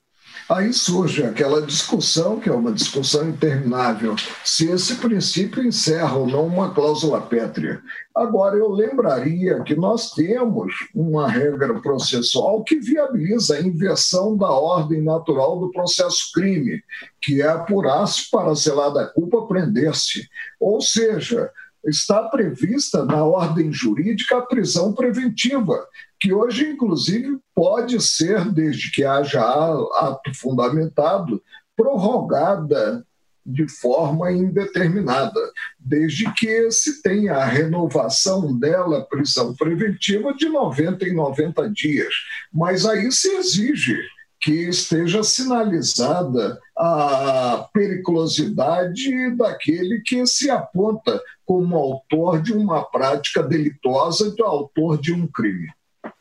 [0.49, 6.47] Aí surge aquela discussão, que é uma discussão interminável, se esse princípio encerra ou não
[6.47, 7.81] uma cláusula pétrea.
[8.15, 15.03] Agora, eu lembraria que nós temos uma regra processual que viabiliza a inversão da ordem
[15.03, 16.83] natural do processo crime,
[17.23, 20.29] que é apurar-se para zelar da culpa, prender-se.
[20.59, 21.51] Ou seja,
[21.85, 25.87] está prevista na ordem jurídica a prisão preventiva,
[26.19, 31.43] que hoje, inclusive, pode ser, desde que haja ato fundamentado,
[31.77, 33.05] prorrogada
[33.45, 35.41] de forma indeterminada,
[35.79, 42.13] desde que se tenha a renovação dela, prisão preventiva, de 90 em 90 dias.
[42.53, 43.99] Mas aí se exige
[44.41, 54.31] que esteja sinalizada a periculosidade daquele que se aponta como autor de uma prática delitosa,
[54.31, 55.69] de autor de um crime.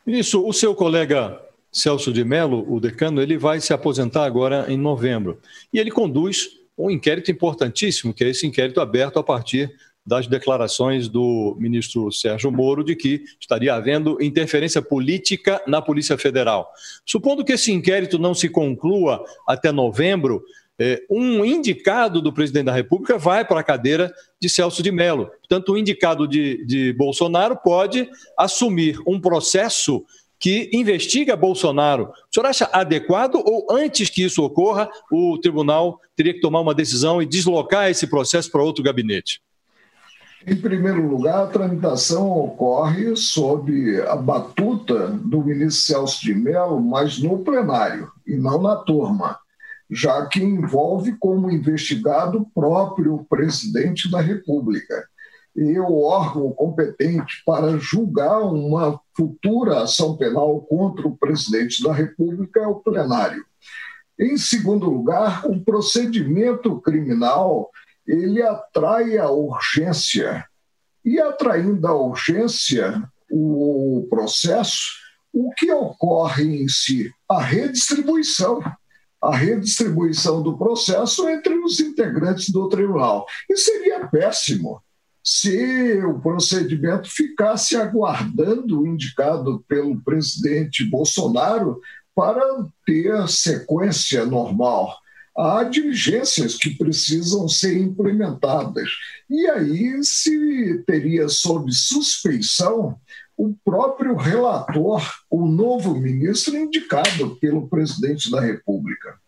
[0.06, 1.40] Isso, o seu colega
[1.72, 5.38] Celso de Mello, o decano, ele vai se aposentar agora em novembro.
[5.72, 9.72] E ele conduz um inquérito importantíssimo, que é esse inquérito aberto a partir
[10.06, 16.70] das declarações do ministro Sérgio Moro de que estaria havendo interferência política na Polícia Federal.
[17.04, 20.42] Supondo que esse inquérito não se conclua até novembro,
[20.82, 25.26] é, um indicado do presidente da República vai para a cadeira de Celso de Mello.
[25.26, 30.02] Portanto, o indicado de, de Bolsonaro pode assumir um processo
[30.38, 32.04] que investiga Bolsonaro.
[32.04, 36.74] O senhor acha adequado ou antes que isso ocorra, o tribunal teria que tomar uma
[36.74, 39.42] decisão e deslocar esse processo para outro gabinete?
[40.46, 47.18] Em primeiro lugar, a tramitação ocorre sob a batuta do ministro Celso de Mello, mas
[47.18, 49.38] no plenário e não na turma,
[49.90, 55.06] já que envolve como investigado o próprio presidente da República.
[55.54, 62.60] E o órgão competente para julgar uma futura ação penal contra o presidente da República
[62.60, 63.44] é o plenário.
[64.18, 67.70] Em segundo lugar, o procedimento criminal
[68.10, 70.44] ele atrai a urgência.
[71.04, 74.90] E atraindo a urgência, o processo,
[75.32, 77.12] o que ocorre em si?
[77.28, 78.60] A redistribuição.
[79.22, 83.26] A redistribuição do processo entre os integrantes do tribunal.
[83.48, 84.82] E seria péssimo
[85.22, 91.80] se o procedimento ficasse aguardando o indicado pelo presidente Bolsonaro
[92.14, 92.42] para
[92.84, 94.99] ter sequência normal
[95.40, 98.88] há diligências que precisam ser implementadas.
[99.28, 102.96] E aí se teria sob suspeição
[103.36, 109.18] o próprio relator, o novo ministro indicado pelo presidente da República.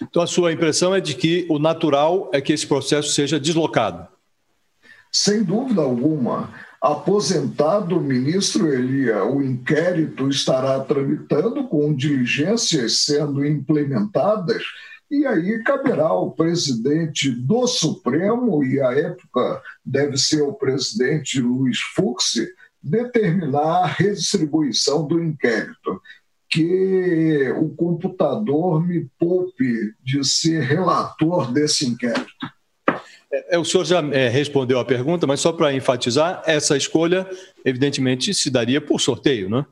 [0.00, 4.08] Então, a sua impressão é de que o natural é que esse processo seja deslocado?
[5.12, 6.50] Sem dúvida alguma.
[6.80, 14.62] Aposentado o ministro Elia, o inquérito estará tramitando com diligências sendo implementadas
[15.10, 21.78] e aí caberá ao presidente do Supremo, e à época deve ser o presidente Luiz
[21.94, 22.34] Fux,
[22.82, 26.00] determinar a redistribuição do inquérito.
[26.50, 32.26] Que o computador me poupe de ser relator desse inquérito.
[33.30, 37.28] É, é o senhor já é, respondeu a pergunta, mas só para enfatizar, essa escolha,
[37.64, 39.66] evidentemente, se daria por sorteio, não é?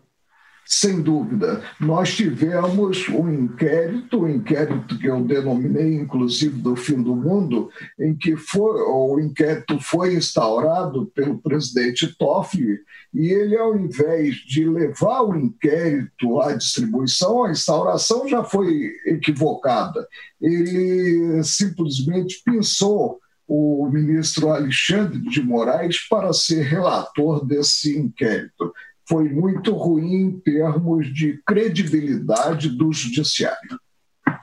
[0.68, 1.62] Sem dúvida.
[1.78, 8.16] Nós tivemos um inquérito, um inquérito que eu denominei, inclusive, do fim do mundo, em
[8.16, 12.80] que foi, o inquérito foi instaurado pelo presidente Toffoli,
[13.14, 20.04] e ele, ao invés de levar o inquérito à distribuição, a instauração já foi equivocada.
[20.40, 28.72] Ele simplesmente pensou o ministro Alexandre de Moraes para ser relator desse inquérito
[29.08, 33.78] foi muito ruim em termos de credibilidade do judiciário.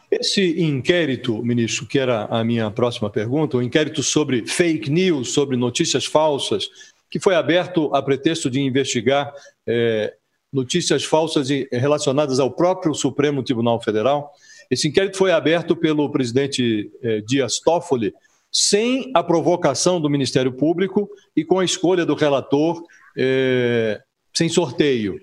[0.09, 5.57] Esse inquérito, ministro, que era a minha próxima pergunta, o inquérito sobre fake news, sobre
[5.57, 6.69] notícias falsas,
[7.09, 9.33] que foi aberto a pretexto de investigar
[9.67, 10.13] é,
[10.51, 14.31] notícias falsas relacionadas ao próprio Supremo Tribunal Federal.
[14.69, 18.13] Esse inquérito foi aberto pelo presidente é, Dias Toffoli,
[18.51, 22.83] sem a provocação do Ministério Público e com a escolha do relator
[23.17, 23.99] é,
[24.35, 25.19] sem sorteio.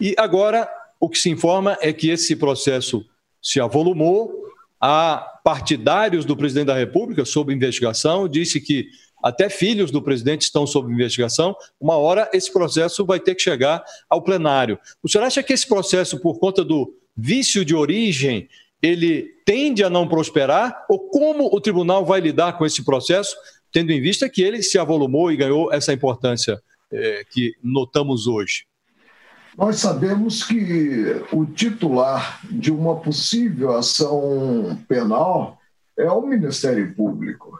[0.00, 0.68] E agora
[1.00, 3.04] o que se informa é que esse processo
[3.42, 4.32] se avolumou.
[4.80, 8.86] Há partidários do presidente da República sob investigação, disse que
[9.22, 11.56] até filhos do presidente estão sob investigação.
[11.80, 14.78] Uma hora esse processo vai ter que chegar ao plenário.
[15.02, 18.48] O senhor acha que esse processo, por conta do vício de origem,
[18.80, 20.84] ele tende a não prosperar?
[20.88, 23.36] Ou como o tribunal vai lidar com esse processo,
[23.72, 26.62] tendo em vista que ele se avolumou e ganhou essa importância
[26.92, 28.64] é, que notamos hoje?
[29.56, 35.58] Nós sabemos que o titular de uma possível ação penal
[35.96, 37.58] é o Ministério Público.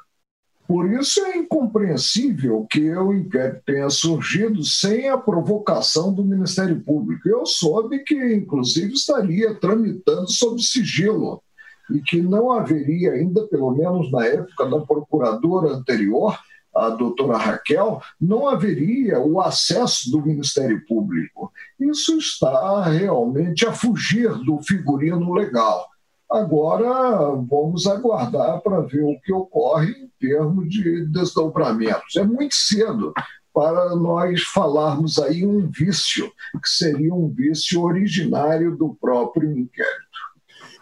[0.69, 7.27] Por isso é incompreensível que o inquérito tenha surgido sem a provocação do Ministério Público.
[7.27, 11.43] Eu soube que, inclusive, estaria tramitando sob sigilo
[11.91, 16.39] e que não haveria ainda, pelo menos na época da procuradora anterior,
[16.79, 21.53] a doutora Raquel, não haveria o acesso do Ministério Público.
[21.79, 25.87] Isso está realmente a fugir do figurino legal.
[26.31, 32.17] Agora vamos aguardar para ver o que ocorre em termos de desdobramentos.
[32.17, 33.13] É muito cedo
[33.53, 36.31] para nós falarmos aí um vício,
[36.63, 39.99] que seria um vício originário do próprio inquérito.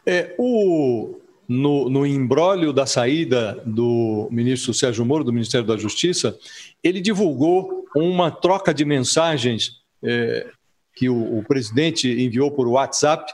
[0.05, 1.15] É, o
[1.49, 6.37] no, no da saída do ministro Sérgio Moro, do Ministério da Justiça,
[6.83, 10.47] ele divulgou uma troca de mensagens é,
[10.95, 13.33] que o, o, presidente enviou por WhatsApp.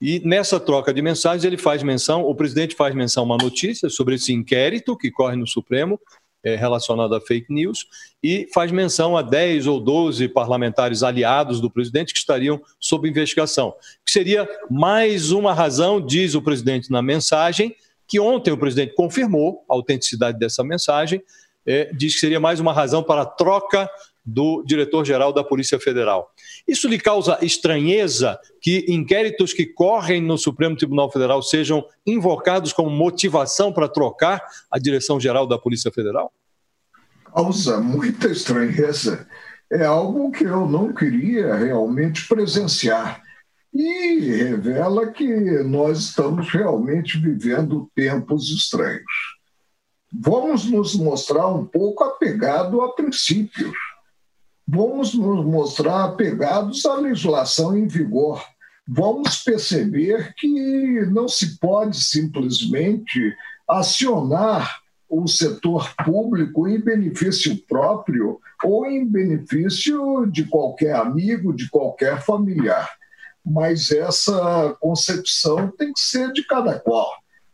[0.00, 3.90] E nessa troca de mensagens, ele faz menção, o presidente faz menção a uma notícia
[3.90, 6.00] sobre esse inquérito que corre no Supremo,
[6.44, 7.86] é, relacionado a fake news
[8.22, 13.74] e faz menção a 10 ou 12 parlamentares aliados do presidente que estariam sob investigação.
[14.04, 17.74] Que seria mais uma razão, diz o presidente na mensagem,
[18.08, 21.22] que ontem o presidente confirmou a autenticidade dessa mensagem,
[21.66, 23.88] é, diz que seria mais uma razão para a troca
[24.24, 26.30] do diretor-geral da Polícia Federal.
[26.66, 32.90] Isso lhe causa estranheza que inquéritos que correm no Supremo Tribunal Federal sejam invocados como
[32.90, 36.32] motivação para trocar a direção-geral da Polícia Federal?
[37.24, 39.26] Causa muita estranheza.
[39.70, 43.22] É algo que eu não queria realmente presenciar.
[43.72, 49.04] E revela que nós estamos realmente vivendo tempos estranhos.
[50.12, 53.72] Vamos nos mostrar um pouco apegado a princípios
[54.72, 58.40] vamos nos mostrar apegados à legislação em vigor.
[58.86, 63.34] Vamos perceber que não se pode simplesmente
[63.68, 72.22] acionar o setor público em benefício próprio ou em benefício de qualquer amigo, de qualquer
[72.22, 72.88] familiar.
[73.44, 77.10] Mas essa concepção tem que ser de cada qual.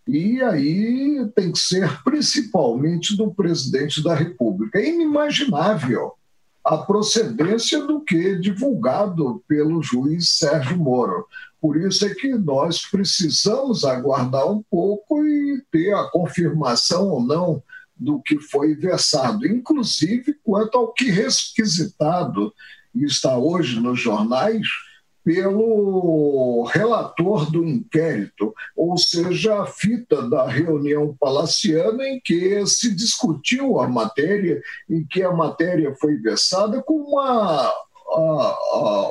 [0.06, 4.78] E aí tem que ser principalmente do presidente da República.
[4.78, 6.12] É inimaginável
[6.66, 11.24] a procedência do que divulgado pelo juiz Sérgio Moro.
[11.60, 17.62] Por isso é que nós precisamos aguardar um pouco e ter a confirmação ou não
[17.96, 22.52] do que foi versado, inclusive quanto ao que requisitado
[22.96, 24.66] está hoje nos jornais
[25.26, 33.80] pelo relator do inquérito, ou seja, a fita da reunião palaciana em que se discutiu
[33.80, 37.72] a matéria, em que a matéria foi versada com uma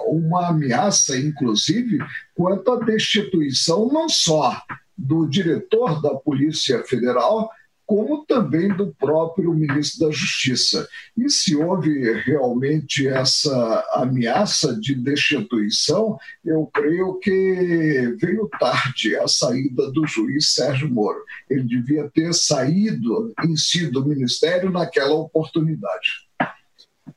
[0.07, 1.97] uma ameaça, inclusive,
[2.33, 4.57] quanto à destituição não só
[4.97, 7.51] do diretor da Polícia Federal,
[7.85, 10.87] como também do próprio ministro da Justiça.
[11.15, 19.91] E se houve realmente essa ameaça de destituição, eu creio que veio tarde a saída
[19.91, 21.19] do juiz Sérgio Moro.
[21.49, 26.25] Ele devia ter saído em si do ministério naquela oportunidade.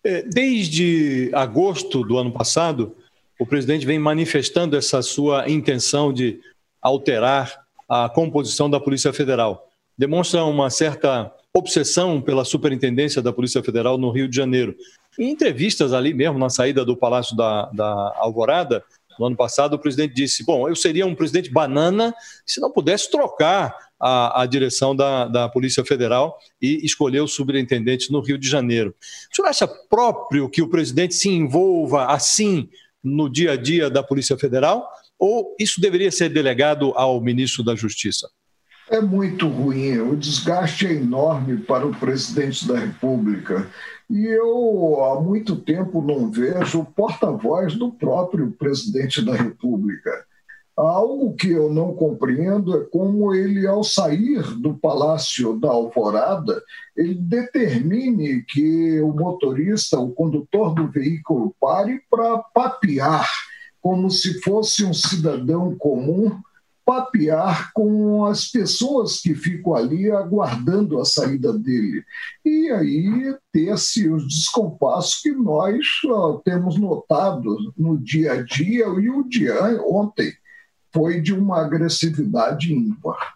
[0.04, 2.94] É, desde agosto do ano passado,
[3.40, 6.40] o presidente vem manifestando essa sua intenção de
[6.80, 9.67] alterar a composição da Polícia Federal
[9.98, 14.76] demonstra uma certa obsessão pela superintendência da Polícia Federal no Rio de Janeiro.
[15.18, 18.84] Em entrevistas ali mesmo, na saída do Palácio da, da Alvorada,
[19.18, 22.14] no ano passado, o presidente disse: Bom, eu seria um presidente banana
[22.46, 28.12] se não pudesse trocar a, a direção da, da, Polícia Federal e escolher o superintendente
[28.12, 28.94] no Rio de Janeiro.
[29.32, 32.68] O senhor acha próprio que o presidente se envolva assim
[33.02, 34.88] no dia a dia da Polícia Federal?
[35.18, 38.28] Ou isso deveria ser delegado ao ministro da Justiça?
[38.90, 39.98] É muito ruim.
[39.98, 43.68] O desgaste é enorme para o presidente da República.
[44.08, 50.10] E eu há muito tempo não vejo o porta-voz do próprio presidente da República.
[50.74, 56.62] Algo que eu não compreendo é como ele, ao sair do Palácio da Alvorada,
[56.96, 63.28] ele determine que o motorista, o condutor do veículo, pare para papear,
[63.82, 66.40] como se fosse um cidadão comum
[66.88, 72.02] papear com as pessoas que ficam ali aguardando a saída dele.
[72.42, 79.10] E aí ter-se os descompassos que nós ó, temos notado no dia a dia, e
[79.10, 79.54] o dia
[79.86, 80.32] ontem
[80.90, 83.34] foi de uma agressividade ímpar.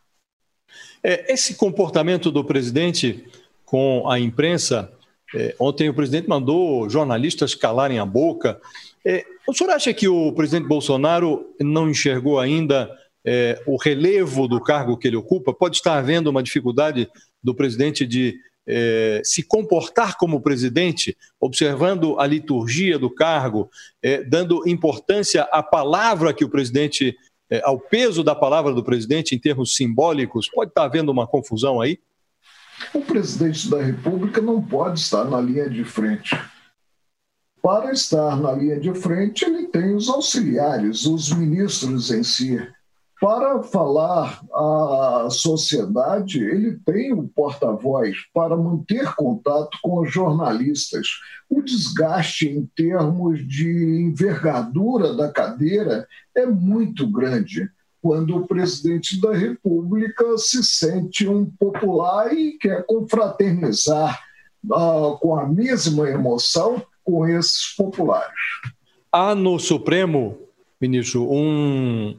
[1.03, 3.23] É, esse comportamento do presidente
[3.67, 4.91] com a imprensa,
[5.35, 8.59] é, ontem o presidente mandou jornalistas calarem a boca.
[9.05, 12.89] É, o senhor acha que o presidente Bolsonaro não enxergou ainda
[13.25, 17.09] é, o relevo do cargo que ele ocupa, pode estar havendo uma dificuldade
[17.43, 23.71] do presidente de é, se comportar como presidente, observando a liturgia do cargo,
[24.03, 27.17] é, dando importância à palavra que o presidente,
[27.51, 31.81] é, ao peso da palavra do presidente em termos simbólicos, pode estar havendo uma confusão
[31.81, 31.99] aí?
[32.95, 36.37] O presidente da República não pode estar na linha de frente.
[37.63, 42.59] Para estar na linha de frente, ele tem os auxiliares, os ministros em si.
[43.23, 51.07] Para falar à sociedade, ele tem um porta-voz para manter contato com os jornalistas.
[51.49, 53.71] O desgaste em termos de
[54.03, 57.71] envergadura da cadeira é muito grande
[58.03, 64.21] quando o presidente da República se sente um popular e quer confraternizar
[64.65, 68.35] uh, com a mesma emoção com esses populares.
[69.13, 70.37] Há no Supremo,
[70.81, 72.17] ministro, um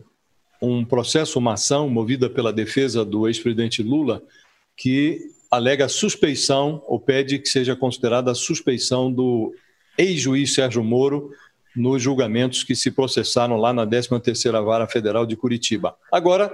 [0.63, 4.23] um processo, uma ação movida pela defesa do ex-presidente Lula,
[4.77, 5.19] que
[5.51, 9.53] alega suspeição, ou pede que seja considerada a suspeição do
[9.97, 11.31] ex-juiz Sérgio Moro
[11.75, 15.95] nos julgamentos que se processaram lá na 13ª Vara Federal de Curitiba.
[16.11, 16.53] Agora,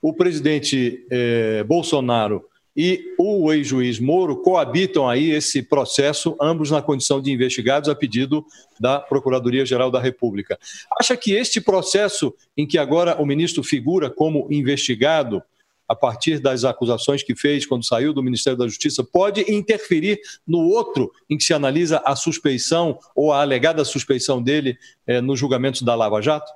[0.00, 2.44] o presidente eh, Bolsonaro
[2.82, 8.42] e o ex-juiz Moro coabitam aí esse processo, ambos na condição de investigados a pedido
[8.80, 10.58] da Procuradoria-Geral da República.
[10.98, 15.42] Acha que este processo em que agora o ministro figura como investigado,
[15.86, 20.18] a partir das acusações que fez quando saiu do Ministério da Justiça, pode interferir
[20.48, 25.38] no outro em que se analisa a suspeição ou a alegada suspeição dele eh, nos
[25.38, 26.50] julgamentos da Lava Jato?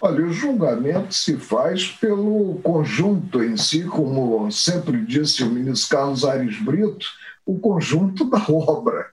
[0.00, 6.24] Olha, o julgamento se faz pelo conjunto em si, como sempre disse o ministro Carlos
[6.24, 7.06] Aires Brito,
[7.44, 9.06] o conjunto da obra.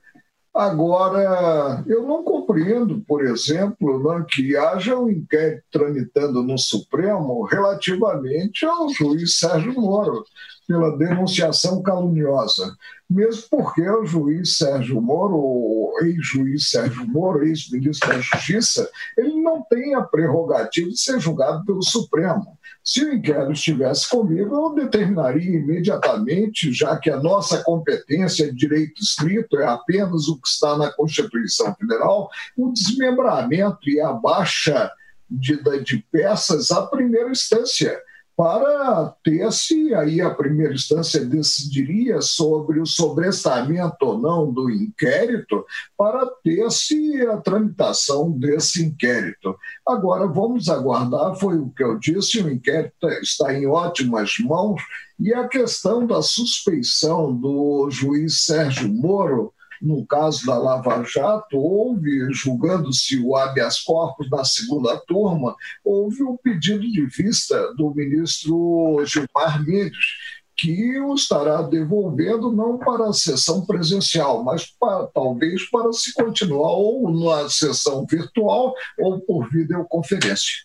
[0.54, 7.44] Agora, eu não compreendo, por exemplo, não, né, que haja um inquérito tramitando no Supremo
[7.44, 10.24] relativamente ao juiz Sérgio Moro,
[10.68, 12.74] pela denunciação caluniosa.
[13.10, 19.94] Mesmo porque o juiz Sérgio Moro, ex-juiz Sérgio Moro, ex-ministro da Justiça, ele não tem
[19.94, 22.58] a prerrogativa de ser julgado pelo Supremo.
[22.84, 29.02] Se o inquérito estivesse comigo, eu determinaria imediatamente, já que a nossa competência de direito
[29.02, 34.92] escrito é apenas o que está na Constituição Federal, o desmembramento e a baixa
[35.30, 38.00] de, de peças à primeira instância
[38.36, 45.66] para ter se aí a primeira instância decidiria sobre o sobrestamento ou não do inquérito,
[45.98, 49.56] para ter se a tramitação desse inquérito.
[49.88, 54.82] Agora, vamos aguardar, foi o que eu disse, o inquérito está em ótimas mãos,
[55.18, 62.32] e a questão da suspeição do juiz Sérgio Moro no caso da Lava Jato, houve,
[62.32, 69.64] julgando-se o habeas corpus na segunda turma, houve um pedido de vista do ministro Gilmar
[69.64, 70.06] Mendes,
[70.58, 76.72] que o estará devolvendo não para a sessão presencial, mas para, talvez para se continuar
[76.72, 80.64] ou na sessão virtual ou por videoconferência.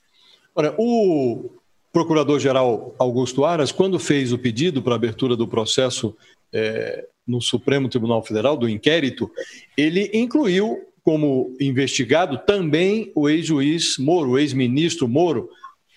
[0.54, 1.50] Ora, o
[1.92, 6.16] Procurador-Geral Augusto Aras, quando fez o pedido para abertura do processo
[6.52, 9.30] é, no Supremo Tribunal Federal, do inquérito,
[9.76, 15.48] ele incluiu como investigado também o ex-juiz Moro, o ex-ministro Moro,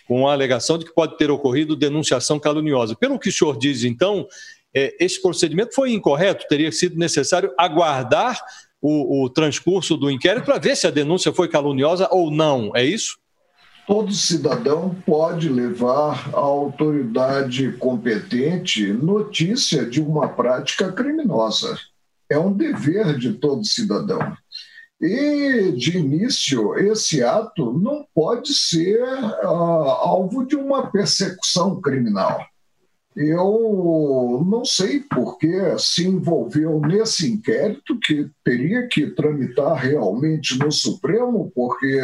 [0.08, 2.96] com a alegação de que pode ter ocorrido denunciação caluniosa.
[2.96, 4.28] Pelo que o senhor diz, então,
[4.74, 8.40] é, esse procedimento foi incorreto, teria sido necessário aguardar
[8.82, 12.84] o, o transcurso do inquérito para ver se a denúncia foi caluniosa ou não, é
[12.84, 13.18] isso?
[13.88, 21.78] Todo cidadão pode levar à autoridade competente notícia de uma prática criminosa.
[22.30, 24.36] É um dever de todo cidadão.
[25.02, 32.40] E, de início, esse ato não pode ser uh, alvo de uma persecução criminal.
[33.16, 40.72] Eu não sei por que se envolveu nesse inquérito, que teria que tramitar realmente no
[40.72, 42.00] Supremo, porque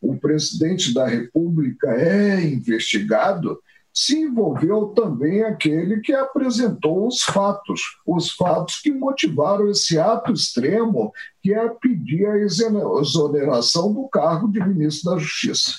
[0.00, 3.60] o presidente da República é investigado,
[3.92, 11.12] se envolveu também aquele que apresentou os fatos, os fatos que motivaram esse ato extremo,
[11.42, 15.72] que é pedir a exoneração do cargo de ministro da Justiça.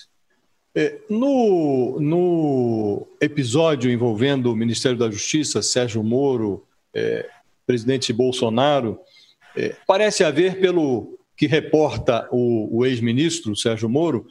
[0.73, 6.63] É, no, no, episódio envolvendo o Ministério da Justiça, Sérgio Moro,
[6.93, 7.29] é,
[7.65, 8.99] presidente Bolsonaro,
[9.55, 14.27] é, parece haver, pelo que reporta o, o ex-ministro Sérgio Moro,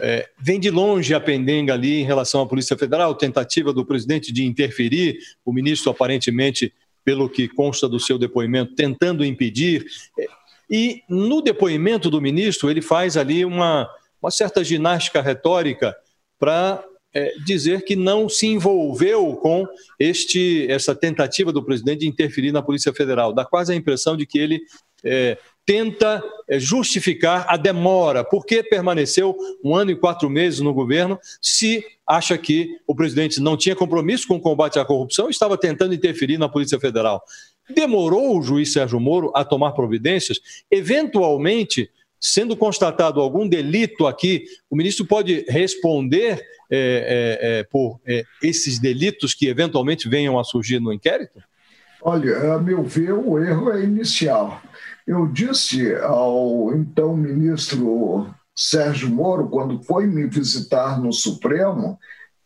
[0.00, 4.32] é, vem de longe a pendenga ali em relação à Polícia Federal, tentativa do presidente
[4.32, 6.72] de interferir, o ministro aparentemente,
[7.04, 9.86] pelo que consta do seu depoimento, tentando impedir.
[10.16, 10.26] É,
[10.70, 13.90] e no depoimento do ministro, ele faz ali uma,
[14.22, 15.96] uma certa ginástica retórica
[16.38, 16.80] para
[17.12, 19.66] é, dizer que não se envolveu com
[19.98, 23.32] este, essa tentativa do presidente de interferir na Polícia Federal.
[23.32, 24.60] Dá quase a impressão de que ele
[25.04, 25.36] é,
[25.66, 31.18] tenta é, justificar a demora, por que permaneceu um ano e quatro meses no governo,
[31.42, 35.58] se acha que o presidente não tinha compromisso com o combate à corrupção e estava
[35.58, 37.20] tentando interferir na Polícia Federal.
[37.68, 40.38] Demorou o juiz Sérgio Moro a tomar providências?
[40.70, 41.90] Eventualmente,
[42.20, 46.40] sendo constatado algum delito aqui, o ministro pode responder
[46.70, 51.42] é, é, é por é, esses delitos que eventualmente venham a surgir no inquérito?
[52.00, 54.62] Olha, a meu ver, o erro é inicial.
[55.06, 61.96] Eu disse ao então ministro Sérgio Moro, quando foi me visitar no Supremo,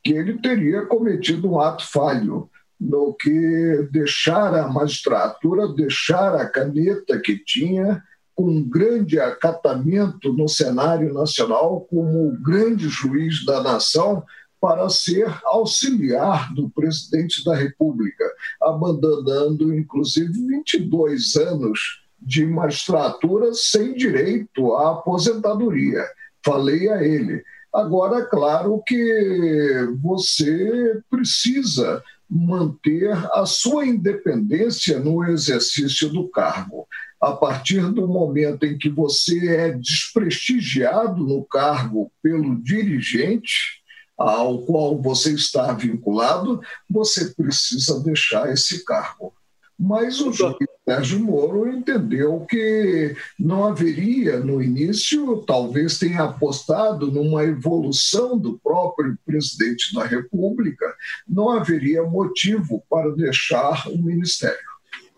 [0.05, 7.19] que ele teria cometido um ato falho no que deixar a magistratura, deixar a caneta
[7.19, 8.03] que tinha
[8.35, 14.23] com um grande acatamento no cenário nacional como o grande juiz da nação,
[14.61, 18.25] para ser auxiliar do presidente da República,
[18.61, 26.05] abandonando inclusive 22 anos de magistratura sem direito à aposentadoria.
[26.45, 27.43] Falei a ele.
[27.73, 36.87] Agora, claro que você precisa manter a sua independência no exercício do cargo.
[37.21, 43.81] A partir do momento em que você é desprestigiado no cargo pelo dirigente
[44.17, 49.33] ao qual você está vinculado, você precisa deixar esse cargo.
[49.81, 57.45] Mas o juiz Sérgio Moro entendeu que não haveria, no início, talvez tenha apostado numa
[57.45, 60.85] evolução do próprio presidente da República,
[61.27, 64.59] não haveria motivo para deixar o ministério.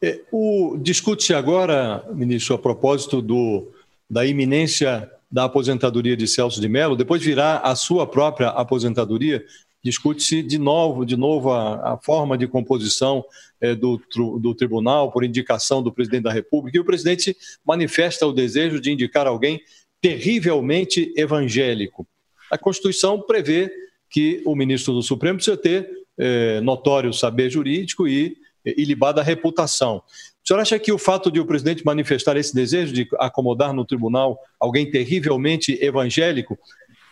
[0.00, 3.66] É, o discute-se agora, ministro, a propósito do,
[4.08, 9.44] da iminência da aposentadoria de Celso de Mello, depois virá a sua própria aposentadoria
[9.82, 13.24] discute-se de novo, de novo a, a forma de composição
[13.60, 14.00] é, do,
[14.38, 18.92] do tribunal por indicação do presidente da República, e o presidente manifesta o desejo de
[18.92, 19.60] indicar alguém
[20.00, 22.06] terrivelmente evangélico.
[22.50, 23.70] A Constituição prevê
[24.10, 30.02] que o ministro do Supremo precisa ter é, notório saber jurídico e ilibada reputação.
[30.44, 33.84] O senhor acha que o fato de o presidente manifestar esse desejo de acomodar no
[33.84, 36.58] tribunal alguém terrivelmente evangélico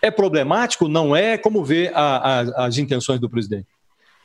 [0.02, 0.88] é problemático?
[0.88, 1.36] Não é?
[1.36, 3.68] Como vê a, a, as intenções do presidente?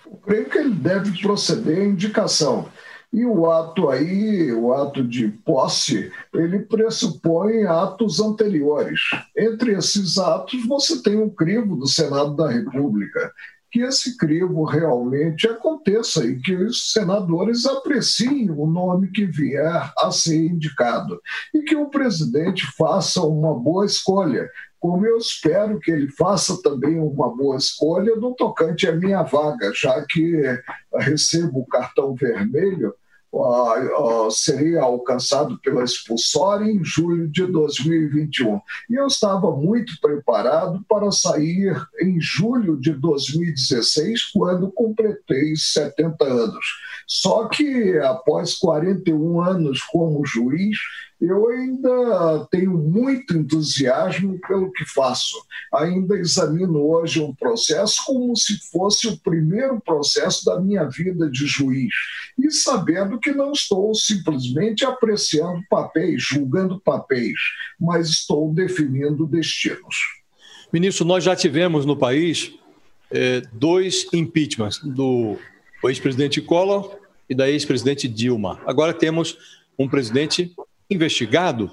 [0.06, 2.70] Eu creio que ele deve proceder à indicação.
[3.12, 9.00] E o ato aí, o ato de posse, ele pressupõe atos anteriores.
[9.38, 13.32] Entre esses atos, você tem o crivo do Senado da República.
[13.76, 20.12] Que esse crivo realmente aconteça e que os senadores apreciem o nome que vier a
[20.12, 21.20] ser indicado.
[21.54, 24.50] E que o presidente faça uma boa escolha
[24.80, 29.74] como eu espero que ele faça também uma boa escolha no tocante à minha vaga,
[29.74, 30.42] já que
[30.94, 32.94] recebo o cartão vermelho,
[34.32, 38.60] seria alcançado pela expulsória em julho de 2021.
[38.90, 46.66] E eu estava muito preparado para sair em julho de 2016, quando completei 70 anos.
[47.08, 50.78] Só que após 41 anos como juiz,
[51.20, 55.38] eu ainda tenho muito entusiasmo pelo que faço.
[55.74, 61.46] Ainda examino hoje um processo como se fosse o primeiro processo da minha vida de
[61.46, 61.94] juiz,
[62.38, 67.40] e sabendo que não estou simplesmente apreciando papéis, julgando papéis,
[67.80, 69.96] mas estou definindo destinos.
[70.72, 72.54] Ministro, nós já tivemos no país
[73.10, 75.38] é, dois impeachments, do
[75.86, 76.98] ex-presidente Collor
[77.30, 78.60] e da ex-presidente Dilma.
[78.66, 79.38] Agora temos
[79.78, 80.54] um presidente
[80.90, 81.72] investigado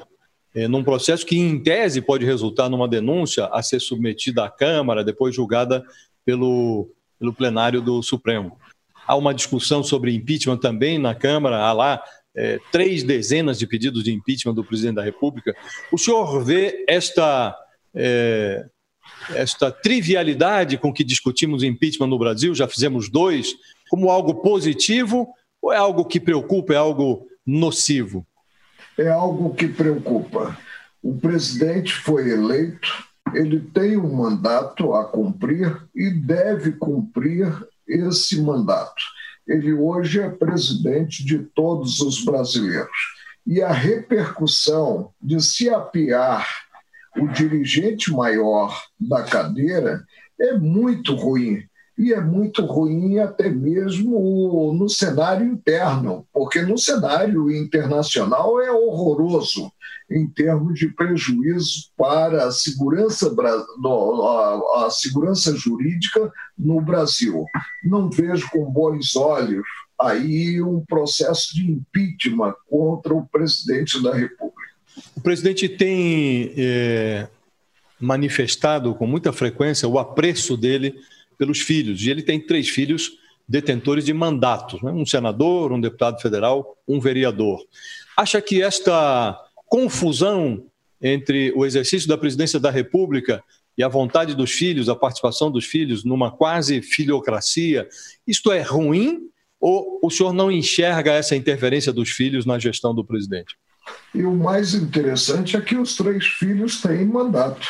[0.55, 5.05] é, num processo que, em tese, pode resultar numa denúncia a ser submetida à Câmara,
[5.05, 5.85] depois julgada
[6.25, 8.59] pelo, pelo plenário do Supremo.
[9.07, 12.03] Há uma discussão sobre impeachment também na Câmara, há lá
[12.35, 15.55] é, três dezenas de pedidos de impeachment do presidente da República.
[15.91, 17.57] O senhor vê esta,
[17.95, 18.67] é,
[19.35, 23.55] esta trivialidade com que discutimos impeachment no Brasil, já fizemos dois,
[23.89, 25.29] como algo positivo
[25.61, 28.27] ou é algo que preocupa, é algo nocivo?
[28.99, 30.57] É algo que preocupa.
[31.03, 32.89] O presidente foi eleito,
[33.35, 37.51] ele tem um mandato a cumprir e deve cumprir
[37.89, 39.03] esse mandato.
[39.47, 42.91] Ele hoje é presidente de todos os brasileiros.
[43.47, 46.47] E a repercussão de se apiar
[47.17, 50.05] o dirigente maior da cadeira
[50.41, 51.65] é muito ruim
[51.97, 59.71] e é muito ruim até mesmo no cenário interno, porque no cenário internacional é horroroso
[60.11, 63.35] em termos de prejuízo para a segurança,
[64.77, 67.45] a segurança jurídica no Brasil.
[67.85, 69.65] Não vejo com bons olhos
[70.01, 74.73] aí um processo de impeachment contra o presidente da República.
[75.17, 77.29] O presidente tem é,
[77.99, 80.95] manifestado com muita frequência o apreço dele
[81.39, 82.03] pelos filhos.
[82.03, 83.13] E ele tem três filhos
[83.49, 84.91] detentores de mandatos: né?
[84.91, 87.61] um senador, um deputado federal, um vereador.
[88.17, 90.67] Acha que esta confusão
[91.01, 93.43] entre o exercício da presidência da República
[93.77, 97.89] e a vontade dos filhos, a participação dos filhos numa quase filiocracia,
[98.27, 99.29] isto é ruim
[99.59, 103.57] ou o senhor não enxerga essa interferência dos filhos na gestão do presidente?
[104.15, 107.67] E o mais interessante é que os três filhos têm mandato.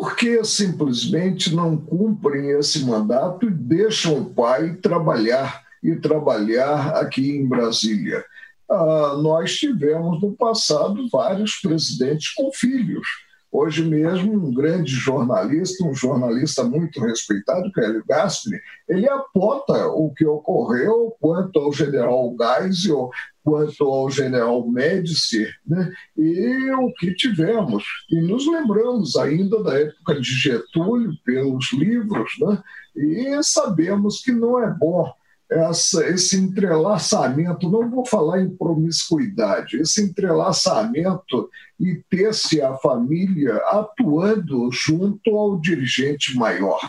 [0.00, 7.36] Por que simplesmente não cumprem esse mandato e deixam o pai trabalhar e trabalhar aqui
[7.36, 8.24] em Brasília?
[8.66, 13.06] Ah, nós tivemos no passado vários presidentes com filhos.
[13.52, 19.88] Hoje mesmo, um grande jornalista, um jornalista muito respeitado, que é Hélio Gaspari, ele aponta
[19.88, 23.10] o que ocorreu quanto ao general Geisel,
[23.42, 25.90] quanto ao general Médici, né?
[26.16, 27.84] e o que tivemos.
[28.08, 32.62] E nos lembramos ainda da época de Getúlio, pelos livros, né?
[32.94, 35.12] e sabemos que não é bom
[35.50, 44.70] essa, esse entrelaçamento, não vou falar em promiscuidade, esse entrelaçamento e ter-se a família atuando
[44.70, 46.80] junto ao dirigente maior.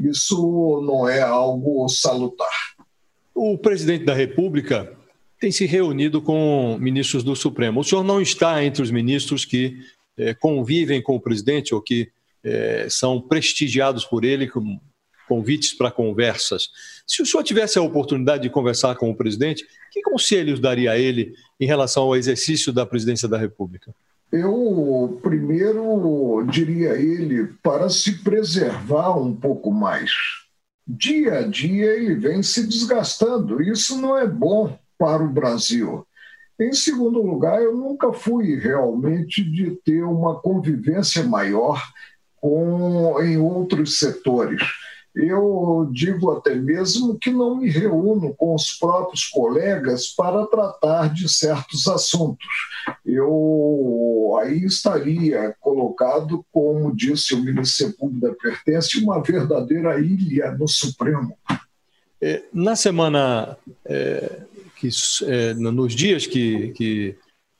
[0.00, 2.48] Isso não é algo salutar.
[3.34, 4.96] O presidente da República
[5.38, 7.80] tem se reunido com ministros do Supremo.
[7.80, 9.76] O senhor não está entre os ministros que
[10.16, 12.08] eh, convivem com o presidente ou que
[12.42, 14.80] eh, são prestigiados por ele, como
[15.26, 16.68] convites para conversas.
[17.06, 20.98] Se o senhor tivesse a oportunidade de conversar com o presidente, que conselhos daria a
[20.98, 23.94] ele em relação ao exercício da presidência da República?
[24.32, 30.10] Eu primeiro diria a ele para se preservar um pouco mais.
[30.86, 33.62] Dia a dia ele vem se desgastando.
[33.62, 36.06] Isso não é bom para o Brasil.
[36.58, 41.82] Em segundo lugar, eu nunca fui realmente de ter uma convivência maior
[42.36, 44.62] com em outros setores
[45.16, 51.26] eu digo até mesmo que não me reúno com os próprios colegas para tratar de
[51.26, 52.46] certos assuntos.
[53.04, 61.34] Eu aí estaria colocado, como disse o ministro Sepúlveda Pertence, uma verdadeira ilha no Supremo.
[62.20, 63.56] É, na semana,
[63.86, 64.40] é,
[64.76, 64.90] que,
[65.24, 67.16] é, nos dias que, que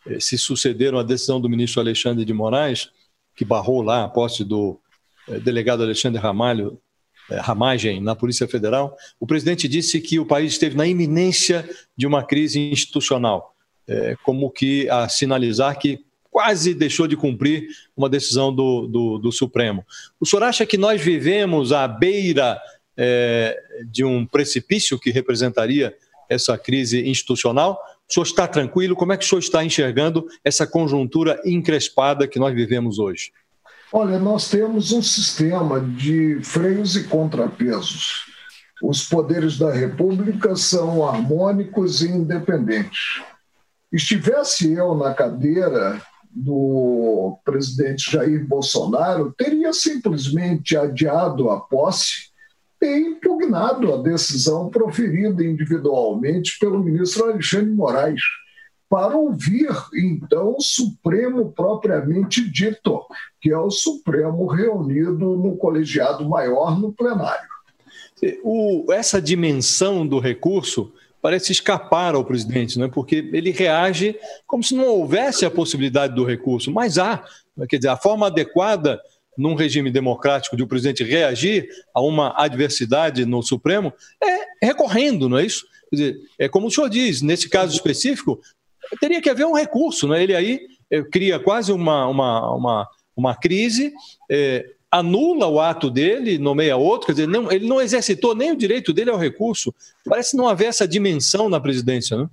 [0.06, 2.90] é, se sucederam a decisão do ministro Alexandre de Moraes,
[3.34, 4.78] que barrou lá a posse do
[5.26, 6.78] é, delegado Alexandre Ramalho
[7.30, 12.24] ramagem na Polícia Federal, o presidente disse que o país esteve na iminência de uma
[12.24, 13.54] crise institucional,
[13.88, 17.66] é, como que a sinalizar que quase deixou de cumprir
[17.96, 19.84] uma decisão do, do, do Supremo.
[20.20, 22.60] O senhor acha que nós vivemos à beira
[22.96, 23.58] é,
[23.90, 25.96] de um precipício que representaria
[26.28, 27.80] essa crise institucional?
[28.08, 28.94] O senhor está tranquilo?
[28.94, 33.32] Como é que o senhor está enxergando essa conjuntura encrespada que nós vivemos hoje?
[33.92, 38.26] Olha, nós temos um sistema de freios e contrapesos.
[38.82, 43.22] Os poderes da República são harmônicos e independentes.
[43.92, 52.30] Estivesse eu na cadeira do presidente Jair Bolsonaro, teria simplesmente adiado a posse
[52.82, 58.20] e impugnado a decisão proferida individualmente pelo ministro Alexandre Moraes
[58.88, 63.02] para ouvir, então, o Supremo propriamente dito,
[63.40, 67.48] que é o Supremo reunido no colegiado maior no plenário.
[68.42, 72.88] O, essa dimensão do recurso parece escapar ao presidente, né?
[72.88, 74.16] porque ele reage
[74.46, 77.24] como se não houvesse a possibilidade do recurso, mas há.
[77.68, 79.00] Quer dizer, a forma adequada
[79.36, 85.38] num regime democrático de o presidente reagir a uma adversidade no Supremo é recorrendo, não
[85.38, 85.66] é isso?
[85.90, 88.40] Quer dizer, é como o senhor diz, nesse caso específico,
[89.00, 90.08] teria que haver um recurso.
[90.08, 90.22] Né?
[90.22, 90.60] Ele aí
[90.90, 93.92] é, cria quase uma, uma, uma, uma crise,
[94.30, 98.56] é, anula o ato dele, nomeia outro, quer dizer, não, ele não exercitou nem o
[98.56, 99.74] direito dele ao recurso.
[100.04, 102.28] Parece não haver essa dimensão na presidência, né?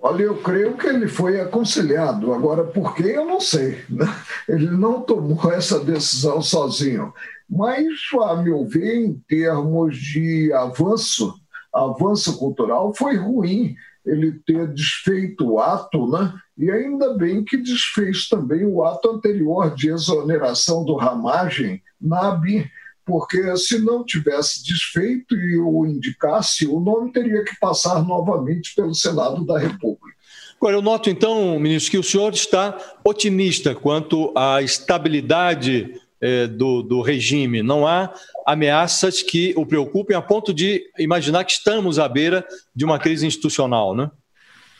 [0.00, 2.32] Olha, eu creio que ele foi aconselhado.
[2.32, 3.82] Agora, por que eu não sei.
[3.90, 4.06] Né?
[4.48, 7.12] Ele não tomou essa decisão sozinho.
[7.50, 7.86] Mas,
[8.22, 11.34] a meu ver, em termos de avanço,
[11.72, 13.74] avanço cultural, foi ruim
[14.08, 16.32] ele ter desfeito o ato, né?
[16.56, 22.68] e ainda bem que desfez também o ato anterior de exoneração do Ramagem na ABI,
[23.04, 28.94] porque se não tivesse desfeito e o indicasse, o nome teria que passar novamente pelo
[28.94, 30.18] Senado da República.
[30.56, 35.94] Agora, eu noto então, ministro, que o senhor está otimista quanto à estabilidade
[36.56, 37.62] do, do regime.
[37.62, 38.12] Não há
[38.46, 42.44] ameaças que o preocupem a ponto de imaginar que estamos à beira
[42.74, 44.10] de uma crise institucional, né?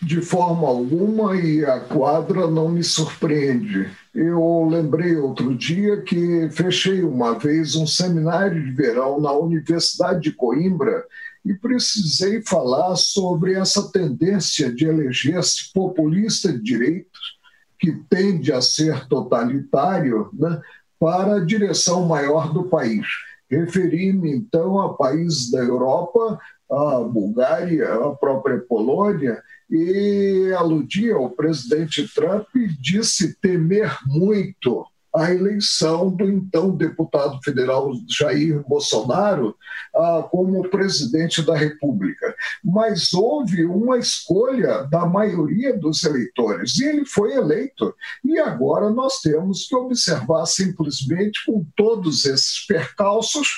[0.00, 3.90] De forma alguma, e a quadra não me surpreende.
[4.14, 10.32] Eu lembrei outro dia que fechei uma vez um seminário de verão na Universidade de
[10.32, 11.04] Coimbra
[11.44, 17.18] e precisei falar sobre essa tendência de eleger-se populista de direita,
[17.78, 20.60] que tende a ser totalitário, né,
[20.98, 23.06] para a direção maior do país.
[23.50, 26.38] Referi-me, então, a países da Europa,
[26.70, 34.86] a Bulgária, a própria Polônia, e aludia ao presidente Trump e disse temer muito
[35.18, 39.56] a eleição do então deputado federal Jair Bolsonaro
[39.94, 42.34] ah, como presidente da República.
[42.64, 47.94] Mas houve uma escolha da maioria dos eleitores e ele foi eleito.
[48.24, 53.48] E agora nós temos que observar simplesmente com todos esses percalços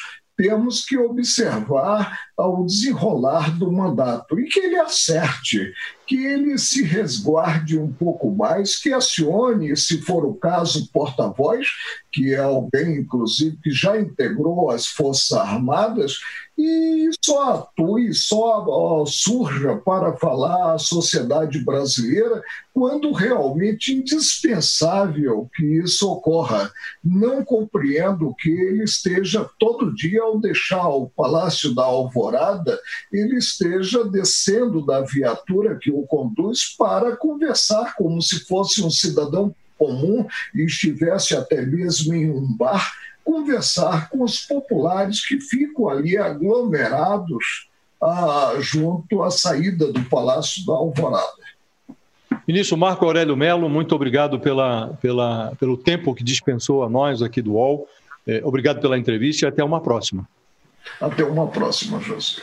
[0.40, 5.70] temos que observar ao desenrolar do mandato e que ele acerte,
[6.10, 11.68] que ele se resguarde um pouco mais, que acione, se for o caso, porta-voz,
[12.10, 16.18] que é alguém, inclusive, que já integrou as Forças Armadas,
[16.58, 22.42] e só atue, só surja para falar à sociedade brasileira
[22.74, 26.70] quando realmente indispensável que isso ocorra.
[27.02, 32.78] Não compreendo que ele esteja todo dia, ao deixar o Palácio da Alvorada,
[33.10, 39.54] ele esteja descendo da viatura que o conduz para conversar como se fosse um cidadão
[39.78, 42.92] comum e estivesse até mesmo em um bar
[43.24, 47.68] conversar com os populares que ficam ali aglomerados
[48.02, 51.40] ah, junto à saída do Palácio da Alvorada.
[52.46, 57.40] Ministro Marco Aurélio Melo, muito obrigado pela, pela, pelo tempo que dispensou a nós aqui
[57.40, 57.86] do UOL.
[58.26, 60.28] É, obrigado pela entrevista e até uma próxima.
[61.00, 62.42] Até uma próxima, José.